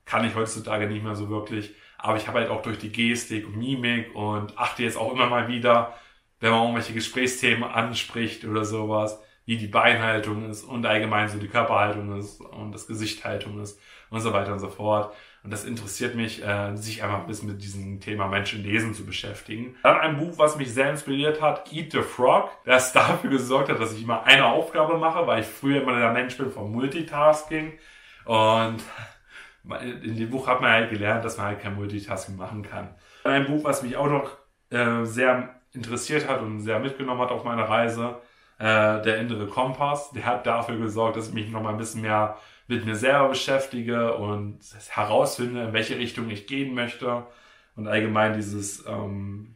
Kann 0.05 0.25
ich 0.25 0.35
heutzutage 0.35 0.87
nicht 0.87 1.03
mehr 1.03 1.15
so 1.15 1.29
wirklich. 1.29 1.73
Aber 1.97 2.17
ich 2.17 2.27
habe 2.27 2.39
halt 2.39 2.49
auch 2.49 2.61
durch 2.61 2.77
die 2.77 2.91
Gestik 2.91 3.47
und 3.47 3.57
Mimik 3.57 4.13
und 4.13 4.57
achte 4.57 4.83
jetzt 4.83 4.97
auch 4.97 5.13
immer 5.13 5.27
mal 5.27 5.47
wieder, 5.47 5.93
wenn 6.43 6.51
man 6.51 6.63
irgendwelche 6.63 6.93
Gesprächsthemen 6.93 7.63
anspricht 7.63 8.43
oder 8.43 8.65
sowas, 8.65 9.17
wie 9.45 9.55
die 9.55 9.67
Beinhaltung 9.67 10.49
ist 10.49 10.63
und 10.63 10.85
allgemein 10.85 11.29
so 11.29 11.37
die 11.37 11.47
Körperhaltung 11.47 12.17
ist 12.19 12.41
und 12.41 12.73
das 12.73 12.85
Gesichthaltung 12.85 13.61
ist 13.61 13.79
und 14.09 14.19
so 14.19 14.33
weiter 14.33 14.51
und 14.51 14.59
so 14.59 14.67
fort. 14.67 15.15
Und 15.45 15.51
das 15.51 15.63
interessiert 15.63 16.15
mich, 16.15 16.45
äh, 16.45 16.75
sich 16.75 17.01
einfach 17.01 17.21
ein 17.21 17.27
bisschen 17.27 17.47
mit 17.47 17.63
diesem 17.63 18.01
Thema 18.01 18.27
Menschen 18.27 18.61
lesen 18.61 18.93
zu 18.93 19.05
beschäftigen. 19.05 19.77
Dann 19.83 19.97
ein 19.97 20.17
Buch, 20.17 20.33
was 20.37 20.57
mich 20.57 20.73
sehr 20.73 20.89
inspiriert 20.89 21.41
hat, 21.41 21.71
Eat 21.71 21.93
the 21.93 22.01
Frog, 22.01 22.49
das 22.65 22.91
dafür 22.93 23.29
gesorgt 23.29 23.69
hat, 23.69 23.79
dass 23.79 23.93
ich 23.93 24.03
immer 24.03 24.25
eine 24.25 24.45
Aufgabe 24.45 24.97
mache, 24.97 25.25
weil 25.25 25.43
ich 25.43 25.47
früher 25.47 25.81
immer 25.81 25.97
der 25.97 26.11
Mensch 26.11 26.37
bin 26.37 26.51
vom 26.51 26.73
Multitasking. 26.73 27.71
Und 28.25 28.83
in 30.03 30.17
dem 30.17 30.29
Buch 30.29 30.47
hat 30.47 30.59
man 30.59 30.71
halt 30.71 30.89
gelernt, 30.89 31.23
dass 31.23 31.37
man 31.37 31.47
halt 31.47 31.61
kein 31.61 31.75
Multitasking 31.75 32.35
machen 32.35 32.63
kann. 32.63 32.95
Ein 33.23 33.45
Buch, 33.45 33.63
was 33.63 33.81
mich 33.81 33.95
auch 33.95 34.09
noch 34.09 34.37
äh, 34.71 35.05
sehr 35.05 35.62
interessiert 35.73 36.27
hat 36.27 36.41
und 36.41 36.61
sehr 36.61 36.79
mitgenommen 36.79 37.21
hat 37.21 37.31
auf 37.31 37.43
meiner 37.43 37.63
Reise, 37.69 38.21
äh, 38.59 39.01
der 39.01 39.17
innere 39.17 39.47
Kompass. 39.47 40.11
Der 40.11 40.25
hat 40.25 40.45
dafür 40.45 40.77
gesorgt, 40.77 41.17
dass 41.17 41.29
ich 41.29 41.33
mich 41.33 41.49
noch 41.49 41.61
mal 41.61 41.71
ein 41.71 41.77
bisschen 41.77 42.01
mehr 42.01 42.37
mit 42.67 42.85
mir 42.85 42.95
selber 42.95 43.29
beschäftige 43.29 44.15
und 44.15 44.59
herausfinde, 44.89 45.63
in 45.63 45.73
welche 45.73 45.97
Richtung 45.97 46.29
ich 46.29 46.47
gehen 46.47 46.73
möchte 46.73 47.25
und 47.75 47.87
allgemein 47.87 48.33
dieses, 48.33 48.85
ähm, 48.87 49.55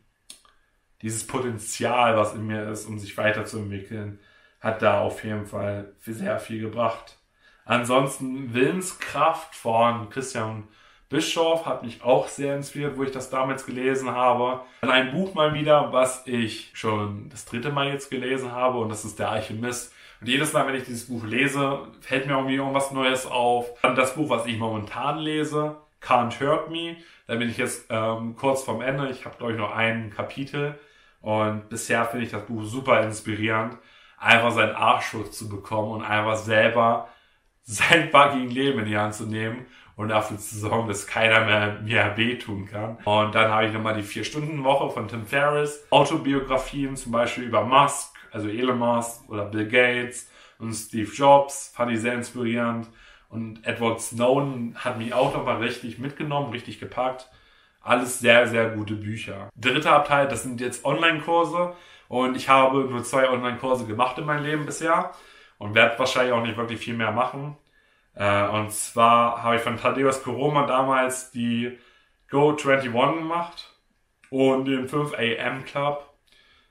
dieses 1.02 1.26
Potenzial, 1.26 2.18
was 2.18 2.34
in 2.34 2.48
mir 2.48 2.70
ist, 2.70 2.86
um 2.86 3.00
sich 3.00 3.18
weiterzuentwickeln, 3.18 4.20
hat 4.60 4.82
da 4.82 5.02
auf 5.02 5.24
jeden 5.24 5.46
Fall 5.46 5.94
sehr 6.00 6.40
viel 6.40 6.60
gebracht. 6.60 7.18
Ansonsten 7.66 8.54
Willenskraft 8.54 9.56
von 9.56 10.10
Christian 10.10 10.68
Bischof 11.10 11.66
hat 11.66 11.84
mich 11.84 12.04
auch 12.04 12.28
sehr 12.28 12.56
inspiriert, 12.56 12.98
wo 12.98 13.04
ich 13.04 13.12
das 13.12 13.30
damals 13.30 13.66
gelesen 13.66 14.12
habe. 14.12 14.62
Dann 14.82 14.92
ein 14.92 15.12
Buch 15.12 15.34
mal 15.34 15.54
wieder, 15.54 15.94
was 15.94 16.28
ich 16.28 16.72
schon 16.74 17.30
das 17.30 17.46
dritte 17.46 17.72
Mal 17.72 17.88
jetzt 17.88 18.12
gelesen 18.12 18.52
habe 18.52 18.80
und 18.80 18.90
das 18.90 19.06
ist 19.06 19.18
Der 19.20 19.32
Alchemist 19.32 19.94
und 20.20 20.28
jedes 20.28 20.54
Mal, 20.54 20.66
wenn 20.68 20.76
ich 20.76 20.84
dieses 20.84 21.08
Buch 21.08 21.24
lese, 21.26 21.88
fällt 22.02 22.26
mir 22.26 22.34
irgendwie 22.34 22.56
irgendwas 22.56 22.92
Neues 22.92 23.26
auf. 23.26 23.70
Dann 23.82 23.96
das 23.96 24.16
Buch, 24.16 24.30
was 24.30 24.46
ich 24.46 24.58
momentan 24.58 25.20
lese, 25.20 25.78
Can't 26.02 26.40
Hurt 26.40 26.72
Me. 26.72 26.98
Da 27.28 27.36
bin 27.36 27.50
ich 27.50 27.58
jetzt 27.58 27.86
ähm, 27.90 28.36
kurz 28.36 28.64
vorm 28.64 28.82
Ende. 28.82 29.10
Ich 29.10 29.26
habe, 29.26 29.38
glaube 29.38 29.54
ich, 29.54 29.60
noch 29.60 29.76
ein 29.76 30.10
Kapitel. 30.10 30.80
Und 31.22 31.70
bisher 31.70 32.06
finde 32.06 32.26
ich 32.26 32.32
das 32.32 32.46
Buch 32.46 32.64
super 32.64 33.02
inspirierend, 33.04 33.78
einfach 34.18 34.52
seinen 34.52 34.76
Arschschuss 34.76 35.32
zu 35.32 35.50
bekommen 35.50 35.92
und 35.92 36.04
einfach 36.04 36.38
selber 36.38 37.10
sein 37.64 38.10
fucking 38.12 38.50
Leben 38.50 38.80
in 38.80 38.86
die 38.86 38.98
Hand 38.98 39.14
zu 39.14 39.26
nehmen 39.26 39.66
und 39.98 40.10
dafür 40.10 40.38
zu 40.38 40.58
sorgen, 40.58 40.88
dass 40.88 41.08
keiner 41.08 41.44
mehr 41.44 41.80
mir 41.82 42.14
wehtun 42.16 42.68
kann. 42.68 42.98
Und 43.04 43.36
dann 43.36 43.52
habe 43.52 43.66
ich 43.66 43.74
nochmal 43.74 43.96
die 43.96 44.04
Vier-Stunden-Woche 44.04 44.92
von 44.92 45.08
Tim 45.08 45.26
Ferriss, 45.26 45.86
Autobiografien 45.90 46.96
zum 46.96 47.12
Beispiel 47.12 47.44
über 47.44 47.64
Musk, 47.64 48.14
also 48.32 48.48
Elon 48.48 48.78
Musk 48.78 49.28
oder 49.28 49.46
Bill 49.46 49.68
Gates 49.68 50.30
und 50.60 50.74
Steve 50.74 51.12
Jobs, 51.12 51.74
fand 51.76 51.92
ich 51.92 52.00
sehr 52.00 52.14
inspirierend. 52.14 52.88
Und 53.30 53.66
Edward 53.66 54.00
Snowden 54.00 54.76
hat 54.78 54.98
mich 55.00 55.14
auch 55.14 55.34
nochmal 55.34 55.58
richtig 55.58 56.00
mitgenommen, 56.00 56.52
richtig 56.52 56.80
gepackt. 56.80 57.30
Alles 57.82 58.20
sehr, 58.20 58.48
sehr 58.48 58.70
gute 58.70 58.94
Bücher. 58.94 59.50
Dritter 59.56 59.94
Abteil, 59.94 60.28
das 60.28 60.44
sind 60.44 60.62
jetzt 60.62 60.86
Online-Kurse. 60.86 61.74
Und 62.08 62.38
ich 62.38 62.48
habe 62.48 62.86
nur 62.86 63.04
zwei 63.04 63.30
Online-Kurse 63.30 63.86
gemacht 63.86 64.18
in 64.18 64.26
meinem 64.26 64.46
Leben 64.46 64.66
bisher. 64.66 65.12
Und 65.58 65.76
werde 65.76 65.98
wahrscheinlich 66.00 66.34
auch 66.34 66.44
nicht 66.44 66.56
wirklich 66.56 66.80
viel 66.80 66.94
mehr 66.94 67.12
machen. 67.12 67.58
Äh, 68.18 68.48
und 68.48 68.72
zwar 68.72 69.44
habe 69.44 69.58
ich 69.58 69.62
von 69.62 69.78
Thaddeus 69.78 70.24
Koroma 70.24 70.66
damals 70.66 71.32
die 71.32 71.78
Go 72.30 72.52
21 72.52 72.92
gemacht 72.92 73.74
und 74.30 74.66
den 74.66 74.88
5 74.88 75.14
AM 75.14 75.66
Club. 75.66 76.14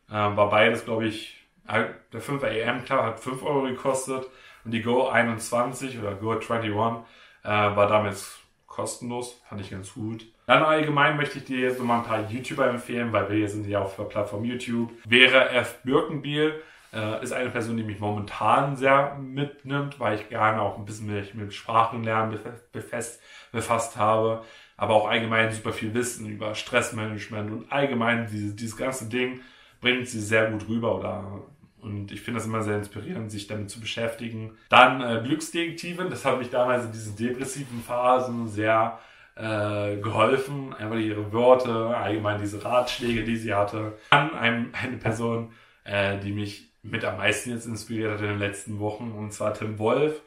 Äh, 0.09 0.13
war 0.13 0.51
beides, 0.51 0.85
glaube 0.85 1.07
ich, 1.07 1.37
äh, 1.69 1.85
der 2.13 2.21
5 2.21 2.43
AM 2.43 2.85
Club 2.85 3.01
hat 3.01 3.21
5 3.21 3.43
Euro 3.43 3.63
gekostet 3.63 4.27
und 4.65 4.73
die 4.73 4.83
Go 4.83 5.09
21 5.09 5.99
oder 5.99 6.15
Go 6.15 6.33
21 6.33 6.71
äh, 6.71 7.49
war 7.49 7.89
damals 7.89 8.41
kostenlos, 8.67 9.41
fand 9.49 9.61
ich 9.61 9.71
ganz 9.71 9.95
gut. 9.95 10.27
Dann 10.47 10.63
allgemein 10.63 11.17
möchte 11.17 11.39
ich 11.39 11.45
dir 11.45 11.61
jetzt 11.61 11.79
nochmal 11.79 12.01
ein 12.01 12.05
paar 12.05 12.31
YouTuber 12.31 12.69
empfehlen, 12.69 13.13
weil 13.13 13.31
wir 13.31 13.49
sind 13.49 13.67
ja 13.67 13.81
auf 13.81 13.97
der 13.97 14.05
Plattform 14.05 14.45
YouTube. 14.45 14.93
Wäre 15.05 15.51
F. 15.51 15.79
Birkenbiel, 15.83 16.63
äh, 16.97 17.23
ist 17.23 17.33
eine 17.33 17.51
Person, 17.51 17.77
die 17.77 17.83
mich 17.83 18.01
momentan 18.01 18.77
sehr 18.77 19.17
mitnimmt, 19.17 20.01
weil 20.01 20.17
ich 20.17 20.29
gerne 20.29 20.63
auch 20.63 20.79
ein 20.79 20.87
bisschen 20.87 21.13
mich 21.13 21.35
mit 21.35 21.53
Sprachenlernen 21.53 22.39
befasst, 22.73 23.21
befasst 23.53 23.97
habe, 23.97 24.43
aber 24.77 24.95
auch 24.95 25.09
allgemein 25.09 25.53
super 25.53 25.73
viel 25.73 25.93
Wissen 25.93 26.27
über 26.27 26.55
Stressmanagement 26.55 27.51
und 27.51 27.73
allgemein 27.73 28.27
dieses, 28.27 28.57
dieses 28.57 28.77
ganze 28.77 29.09
Ding 29.09 29.41
bringt 29.81 30.09
sie 30.09 30.21
sehr 30.21 30.51
gut 30.51 30.69
rüber 30.69 30.99
oder 30.99 31.43
und 31.83 32.11
ich 32.11 32.21
finde 32.21 32.41
das 32.41 32.49
immer 32.49 32.63
sehr 32.63 32.79
inspirierend, 32.79 33.31
sich 33.31 33.47
damit 33.47 33.71
zu 33.71 33.79
beschäftigen. 33.79 34.57
Dann 34.71 35.01
äh, 35.01 35.23
Glücksdetektivin, 35.23 36.11
das 36.11 36.25
hat 36.25 36.39
mich 36.39 36.51
damals 36.51 36.87
in 36.87 36.91
diesen 36.93 37.15
depressiven 37.15 37.81
Phasen 37.81 38.49
sehr 38.49 38.99
äh, 39.37 39.97
geholfen. 39.99 40.75
Einfach 40.75 40.97
ihre 40.97 41.33
Worte, 41.33 41.97
allgemein 41.97 42.41
diese 42.41 42.65
Ratschläge, 42.65 43.23
die 43.23 43.37
sie 43.37 43.55
hatte. 43.55 43.99
Dann 44.11 44.35
ein, 44.35 44.73
eine 44.73 44.97
Person, 44.97 45.53
äh, 45.85 46.19
die 46.19 46.33
mich 46.33 46.73
mit 46.91 47.05
am 47.05 47.19
meisten 47.19 47.51
jetzt 47.51 47.67
inspiriert 47.67 48.13
hat 48.13 48.21
in 48.21 48.29
den 48.29 48.39
letzten 48.39 48.79
Wochen, 48.79 49.13
und 49.13 49.33
zwar 49.33 49.55
Tim 49.55 49.79
Wolf. 49.79 50.21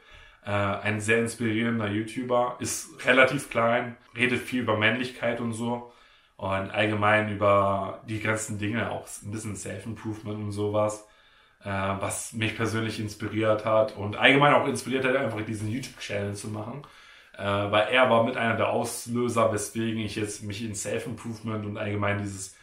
Äh, 0.46 0.52
ein 0.52 1.02
sehr 1.02 1.20
inspirierender 1.20 1.90
YouTuber, 1.90 2.58
ist 2.60 3.06
relativ 3.06 3.50
klein, 3.50 3.98
redet 4.16 4.42
viel 4.42 4.62
über 4.62 4.78
Männlichkeit 4.78 5.42
und 5.42 5.54
so 5.54 5.92
und 6.38 6.72
allgemein 6.72 7.30
über 7.30 8.02
die 8.08 8.22
ganzen 8.22 8.58
Dinge, 8.58 8.90
auch 8.92 9.06
ein 9.24 9.32
bisschen 9.32 9.58
Self-Improvement 9.58 10.40
und 10.40 10.52
sowas, 10.54 11.06
äh, 11.64 11.70
was 11.70 12.32
mich 12.32 12.56
persönlich 12.56 13.00
inspiriert 13.02 13.66
hat 13.66 13.98
und 13.98 14.16
allgemein 14.16 14.54
auch 14.54 14.66
inspiriert 14.66 15.04
hat, 15.04 15.18
einfach 15.18 15.42
diesen 15.42 15.70
YouTube-Channel 15.70 16.36
zu 16.36 16.48
machen, 16.48 16.84
äh, 17.38 17.44
weil 17.44 17.90
er 17.90 18.10
war 18.10 18.24
mit 18.24 18.38
einer 18.38 18.56
der 18.56 18.70
Auslöser, 18.70 19.52
weswegen 19.52 20.00
ich 20.00 20.16
jetzt 20.16 20.42
mich 20.44 20.64
in 20.64 20.76
Self-Improvement 20.76 21.66
und 21.66 21.78
allgemein 21.78 22.20
dieses, 22.20 22.56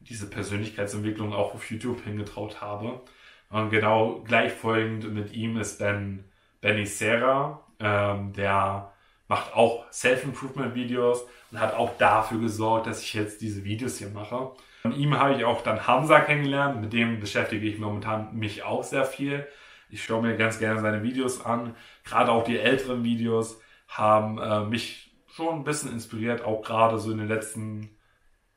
diese 0.00 0.30
Persönlichkeitsentwicklung 0.30 1.34
auch 1.34 1.54
auf 1.54 1.70
YouTube 1.70 2.02
hingetraut 2.04 2.62
habe. 2.62 3.02
Und 3.50 3.70
genau 3.70 4.22
gleichfolgend 4.26 5.12
mit 5.12 5.32
ihm 5.32 5.56
ist 5.56 5.78
Ben, 5.78 6.24
Benny 6.60 6.86
Serra, 6.86 7.64
ähm, 7.80 8.32
der 8.32 8.92
macht 9.28 9.54
auch 9.54 9.90
Self-Improvement-Videos 9.92 11.26
und 11.50 11.60
hat 11.60 11.74
auch 11.74 11.96
dafür 11.98 12.40
gesorgt, 12.40 12.86
dass 12.86 13.02
ich 13.02 13.14
jetzt 13.14 13.40
diese 13.40 13.64
Videos 13.64 13.98
hier 13.98 14.10
mache. 14.10 14.50
Von 14.82 14.92
ihm 14.92 15.18
habe 15.18 15.34
ich 15.34 15.44
auch 15.44 15.62
dann 15.62 15.86
Hamza 15.86 16.20
kennengelernt, 16.20 16.80
mit 16.80 16.92
dem 16.92 17.20
beschäftige 17.20 17.66
ich 17.66 17.78
momentan 17.78 18.34
mich 18.36 18.62
auch 18.62 18.84
sehr 18.84 19.04
viel. 19.04 19.46
Ich 19.90 20.04
schaue 20.04 20.22
mir 20.22 20.36
ganz 20.36 20.58
gerne 20.58 20.80
seine 20.80 21.02
Videos 21.02 21.44
an. 21.44 21.74
Gerade 22.04 22.32
auch 22.32 22.44
die 22.44 22.58
älteren 22.58 23.04
Videos 23.04 23.60
haben 23.88 24.38
äh, 24.38 24.64
mich 24.64 25.10
schon 25.28 25.56
ein 25.56 25.64
bisschen 25.64 25.92
inspiriert, 25.92 26.44
auch 26.44 26.62
gerade 26.62 26.98
so 26.98 27.10
in 27.10 27.18
den 27.18 27.28
letzten 27.28 27.96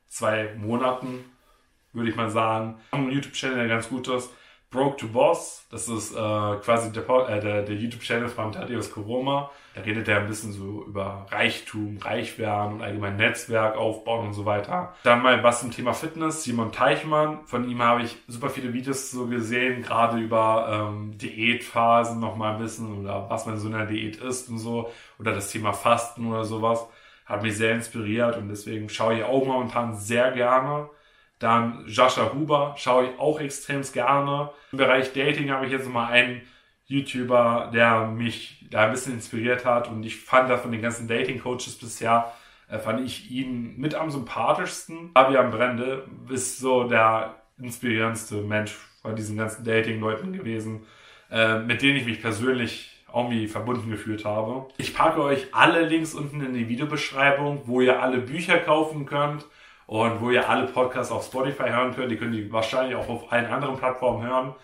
zwei 0.08 0.54
Monaten, 0.56 1.24
würde 1.92 2.10
ich 2.10 2.16
mal 2.16 2.30
sagen. 2.30 2.78
Ein 2.90 3.10
YouTube-Channel, 3.10 3.56
der 3.56 3.68
ganz 3.68 3.88
gut 3.88 4.08
ist. 4.08 4.30
Broke 4.72 4.96
to 4.96 5.06
Boss, 5.06 5.66
das 5.70 5.86
ist 5.86 6.12
äh, 6.12 6.16
quasi 6.16 6.90
der, 6.92 7.06
äh, 7.28 7.40
der, 7.40 7.62
der 7.62 7.76
YouTube-Channel 7.76 8.28
von 8.28 8.52
Thaddeus 8.52 8.90
Koroma. 8.90 9.50
Da 9.74 9.82
redet 9.82 10.08
er 10.08 10.20
ein 10.20 10.26
bisschen 10.26 10.52
so 10.52 10.84
über 10.86 11.26
Reichtum, 11.30 11.98
Reichwerden 11.98 12.74
und 12.74 12.82
allgemein 12.82 13.16
Netzwerk 13.16 13.76
aufbauen 13.76 14.28
und 14.28 14.32
so 14.32 14.46
weiter. 14.46 14.94
Dann 15.02 15.22
mal 15.22 15.42
was 15.42 15.60
zum 15.60 15.70
Thema 15.70 15.92
Fitness. 15.92 16.44
Simon 16.44 16.72
Teichmann, 16.72 17.40
von 17.44 17.68
ihm 17.68 17.82
habe 17.82 18.02
ich 18.02 18.16
super 18.28 18.48
viele 18.48 18.72
Videos 18.72 19.10
so 19.10 19.26
gesehen, 19.26 19.82
gerade 19.82 20.18
über 20.18 20.90
ähm, 20.90 21.18
Diätphasen 21.18 22.18
noch 22.18 22.36
mal 22.36 22.54
ein 22.54 22.58
bisschen 22.62 22.98
oder 22.98 23.28
was 23.28 23.44
man 23.44 23.58
so 23.58 23.66
in 23.68 23.74
der 23.74 23.86
Diät 23.86 24.16
isst 24.16 24.48
und 24.48 24.58
so 24.58 24.90
oder 25.18 25.32
das 25.32 25.50
Thema 25.50 25.74
Fasten 25.74 26.26
oder 26.26 26.44
sowas. 26.44 26.86
Hat 27.26 27.42
mich 27.42 27.56
sehr 27.56 27.74
inspiriert 27.74 28.38
und 28.38 28.48
deswegen 28.48 28.88
schaue 28.88 29.18
ich 29.18 29.24
auch 29.24 29.44
momentan 29.44 29.94
sehr 29.94 30.32
gerne. 30.32 30.88
Dann 31.42 31.84
Jascha 31.88 32.32
Huber 32.32 32.74
schaue 32.78 33.06
ich 33.06 33.18
auch 33.18 33.40
extrem 33.40 33.82
gerne. 33.92 34.50
Im 34.70 34.78
Bereich 34.78 35.12
Dating 35.12 35.50
habe 35.50 35.66
ich 35.66 35.72
jetzt 35.72 35.88
mal 35.88 36.06
einen 36.06 36.42
YouTuber, 36.86 37.70
der 37.74 38.06
mich 38.06 38.64
da 38.70 38.84
ein 38.84 38.92
bisschen 38.92 39.14
inspiriert 39.14 39.64
hat 39.64 39.88
und 39.88 40.04
ich 40.04 40.16
fand 40.16 40.48
da 40.48 40.56
von 40.56 40.70
den 40.70 40.82
ganzen 40.82 41.08
Dating-Coaches 41.08 41.78
bisher, 41.78 42.32
äh, 42.68 42.78
fand 42.78 43.00
ich 43.04 43.30
ihn 43.32 43.76
mit 43.76 43.96
am 43.96 44.10
sympathischsten. 44.10 45.10
Fabian 45.14 45.50
Brende 45.50 46.04
ist 46.30 46.58
so 46.58 46.84
der 46.84 47.34
inspirierendste 47.58 48.36
Mensch 48.36 48.76
von 49.00 49.16
diesen 49.16 49.36
ganzen 49.36 49.64
Dating-Leuten 49.64 50.32
gewesen, 50.32 50.86
äh, 51.28 51.58
mit 51.58 51.82
denen 51.82 51.96
ich 51.96 52.04
mich 52.04 52.20
persönlich 52.20 53.04
irgendwie 53.12 53.48
verbunden 53.48 53.90
gefühlt 53.90 54.24
habe. 54.24 54.68
Ich 54.78 54.94
packe 54.94 55.20
euch 55.22 55.48
alle 55.52 55.86
Links 55.86 56.14
unten 56.14 56.40
in 56.40 56.54
die 56.54 56.68
Videobeschreibung, 56.68 57.62
wo 57.64 57.80
ihr 57.80 58.00
alle 58.00 58.18
Bücher 58.18 58.58
kaufen 58.58 59.06
könnt 59.06 59.44
und 59.92 60.22
wo 60.22 60.30
ihr 60.30 60.48
alle 60.48 60.68
Podcasts 60.68 61.12
auf 61.12 61.26
Spotify 61.26 61.68
hören 61.68 61.94
könnt. 61.94 62.10
Die 62.10 62.16
könnt 62.16 62.34
ihr 62.34 62.50
wahrscheinlich 62.50 62.96
auch 62.96 63.10
auf 63.10 63.30
allen 63.30 63.44
anderen 63.44 63.76
Plattformen 63.76 64.26
hören. 64.26 64.54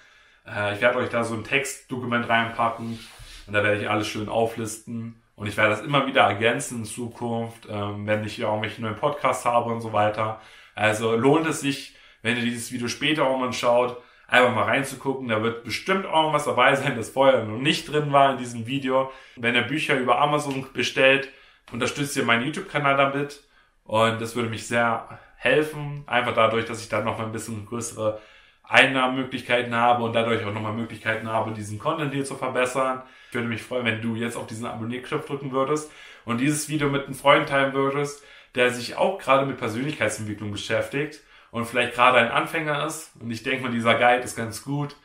Äh, 0.47 0.75
ich 0.75 0.81
werde 0.81 1.01
euch 1.01 1.11
da 1.11 1.23
so 1.23 1.35
ein 1.35 1.45
Textdokument 1.45 2.27
reinpacken 2.27 2.99
und 3.47 3.53
da 3.53 3.63
werde 3.63 3.79
ich 3.79 3.91
alles 3.91 4.09
schön 4.09 4.31
auflisten. 4.31 5.21
Und 5.37 5.47
ich 5.47 5.59
werde 5.59 5.69
das 5.69 5.83
immer 5.83 6.07
wieder 6.07 6.23
ergänzen 6.23 6.79
in 6.79 6.85
Zukunft, 6.87 7.69
ähm, 7.69 8.07
wenn 8.07 8.25
ich 8.25 8.37
hier 8.37 8.47
irgendwelche 8.47 8.81
neuen 8.81 8.97
Podcasts 8.97 9.45
habe 9.45 9.71
und 9.71 9.83
so 9.83 9.93
weiter. 9.93 10.41
Also 10.75 11.15
lohnt 11.15 11.47
es 11.47 11.61
sich, 11.61 11.95
wenn 12.23 12.39
ihr 12.39 12.45
dieses 12.45 12.73
Video 12.73 12.89
später 12.89 13.27
auch 13.27 13.39
mal 13.39 13.53
schaut, 13.53 13.99
einfach 14.29 14.55
mal 14.55 14.65
reinzugucken. 14.65 15.29
Da 15.29 15.43
wird 15.43 15.63
bestimmt 15.63 16.07
irgendwas 16.07 16.47
dabei 16.47 16.75
sein, 16.75 16.97
das 16.97 17.11
vorher 17.11 17.45
noch 17.45 17.59
nicht 17.59 17.93
drin 17.93 18.13
war 18.13 18.33
in 18.33 18.39
diesem 18.39 18.67
Video. 18.67 19.13
Wenn 19.37 19.55
ihr 19.55 19.61
Bücher 19.61 19.95
über 19.99 20.23
Amazon 20.23 20.65
bestellt, 20.73 21.29
unterstützt 21.71 22.17
ihr 22.17 22.25
meinen 22.25 22.47
YouTube-Kanal 22.47 22.97
damit. 22.97 23.43
Und 23.89 24.21
das 24.21 24.37
würde 24.37 24.51
mich 24.51 24.67
sehr 24.67 25.19
helfen. 25.37 26.05
Einfach 26.07 26.35
dadurch, 26.35 26.67
dass 26.67 26.83
ich 26.83 26.91
dann 26.91 27.07
noch 27.07 27.17
mal 27.17 27.25
ein 27.25 27.33
bisschen 27.33 27.65
größere 27.65 28.21
Einnahmenmöglichkeiten 28.63 29.75
habe 29.75 30.05
und 30.05 30.13
dadurch 30.13 30.45
auch 30.45 30.53
nochmal 30.53 30.75
Möglichkeiten 30.75 31.27
habe, 31.27 31.53
diesen 31.53 31.79
Content 31.79 32.13
hier 32.13 32.27
zu 32.27 32.35
verbessern. 32.35 33.03
Ich 33.29 33.35
würde 33.35 33.49
mich 33.49 33.63
freuen, 33.63 33.87
wenn 33.87 34.03
du 34.03 34.15
jetzt 34.15 34.37
auf 34.37 34.47
diesen 34.47 34.67
Abonnierknopf 34.67 35.25
drücken 35.25 35.53
würdest 35.53 35.91
und 36.27 36.39
dieses 36.39 36.69
Video 36.69 36.91
mit 36.91 37.07
einem 37.07 37.15
Freund 37.15 37.49
teilen 37.49 37.73
würdest, 37.73 38.23
der 38.55 38.71
sich 38.71 38.97
auch 38.97 39.19
gerade 39.19 39.47
mit 39.47 39.57
Persönlichkeitsentwicklung 39.57 40.53
beschäftigt 40.53 41.21
und 41.51 41.65
vielleicht 41.65 41.95
gerade 41.95 42.19
ein 42.19 42.31
Anfänger 42.31 42.85
ist. 42.85 43.13
Und 43.19 43.31
ich 43.31 43.43
denke 43.43 43.63
mal, 43.63 43.73
dieser 43.73 43.95
Guide 43.95 44.23
ist 44.23 44.37
ganz 44.37 44.65
gut. 44.65 44.97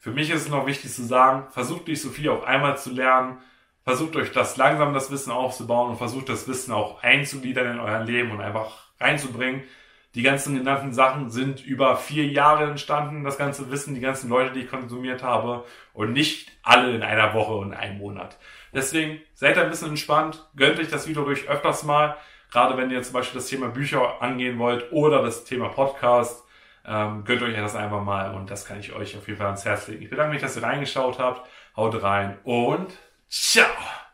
Für 0.00 0.10
mich 0.10 0.30
ist 0.30 0.42
es 0.42 0.48
noch 0.48 0.66
wichtig 0.66 0.92
zu 0.92 1.04
sagen, 1.04 1.46
versucht 1.52 1.86
nicht 1.86 2.02
so 2.02 2.10
viel 2.10 2.28
auf 2.28 2.42
einmal 2.42 2.76
zu 2.76 2.90
lernen. 2.90 3.38
Versucht 3.84 4.14
euch 4.16 4.30
das 4.30 4.56
langsam 4.56 4.94
das 4.94 5.10
Wissen 5.10 5.32
aufzubauen 5.32 5.90
und 5.90 5.96
versucht 5.96 6.28
das 6.28 6.46
Wissen 6.46 6.72
auch 6.72 7.02
einzugliedern 7.02 7.72
in 7.72 7.80
euer 7.80 8.04
Leben 8.04 8.30
und 8.30 8.40
einfach 8.40 8.88
reinzubringen. 9.00 9.62
Die 10.14 10.22
ganzen 10.22 10.56
genannten 10.56 10.92
Sachen 10.92 11.30
sind 11.30 11.64
über 11.64 11.96
vier 11.96 12.26
Jahre 12.26 12.64
entstanden, 12.64 13.24
das 13.24 13.38
ganze 13.38 13.70
Wissen, 13.70 13.94
die 13.94 14.00
ganzen 14.00 14.28
Leute, 14.28 14.52
die 14.52 14.60
ich 14.60 14.70
konsumiert 14.70 15.22
habe 15.22 15.64
und 15.94 16.12
nicht 16.12 16.52
alle 16.62 16.94
in 16.94 17.02
einer 17.02 17.32
Woche 17.32 17.54
und 17.54 17.72
einem 17.72 17.98
Monat. 17.98 18.38
Deswegen 18.74 19.20
seid 19.34 19.58
ein 19.58 19.70
bisschen 19.70 19.88
entspannt, 19.88 20.46
gönnt 20.54 20.78
euch 20.78 20.90
das 20.90 21.08
Video 21.08 21.24
durch 21.24 21.48
öfters 21.48 21.82
mal. 21.82 22.16
Gerade 22.50 22.76
wenn 22.76 22.90
ihr 22.90 23.02
zum 23.02 23.14
Beispiel 23.14 23.40
das 23.40 23.48
Thema 23.48 23.68
Bücher 23.68 24.20
angehen 24.20 24.58
wollt 24.58 24.92
oder 24.92 25.22
das 25.22 25.44
Thema 25.44 25.70
Podcast, 25.70 26.44
ähm, 26.84 27.24
gönnt 27.24 27.42
euch 27.42 27.56
das 27.56 27.74
einfach 27.74 28.02
mal 28.02 28.34
und 28.34 28.50
das 28.50 28.66
kann 28.66 28.80
ich 28.80 28.92
euch 28.92 29.16
auf 29.16 29.26
jeden 29.26 29.38
Fall 29.38 29.46
ans 29.46 29.64
Herz 29.64 29.88
legen. 29.88 30.02
Ich 30.02 30.10
bedanke 30.10 30.34
mich, 30.34 30.42
dass 30.42 30.56
ihr 30.56 30.62
reingeschaut 30.62 31.18
habt. 31.18 31.48
Haut 31.74 32.02
rein 32.02 32.38
und 32.44 32.92
下 33.32 33.66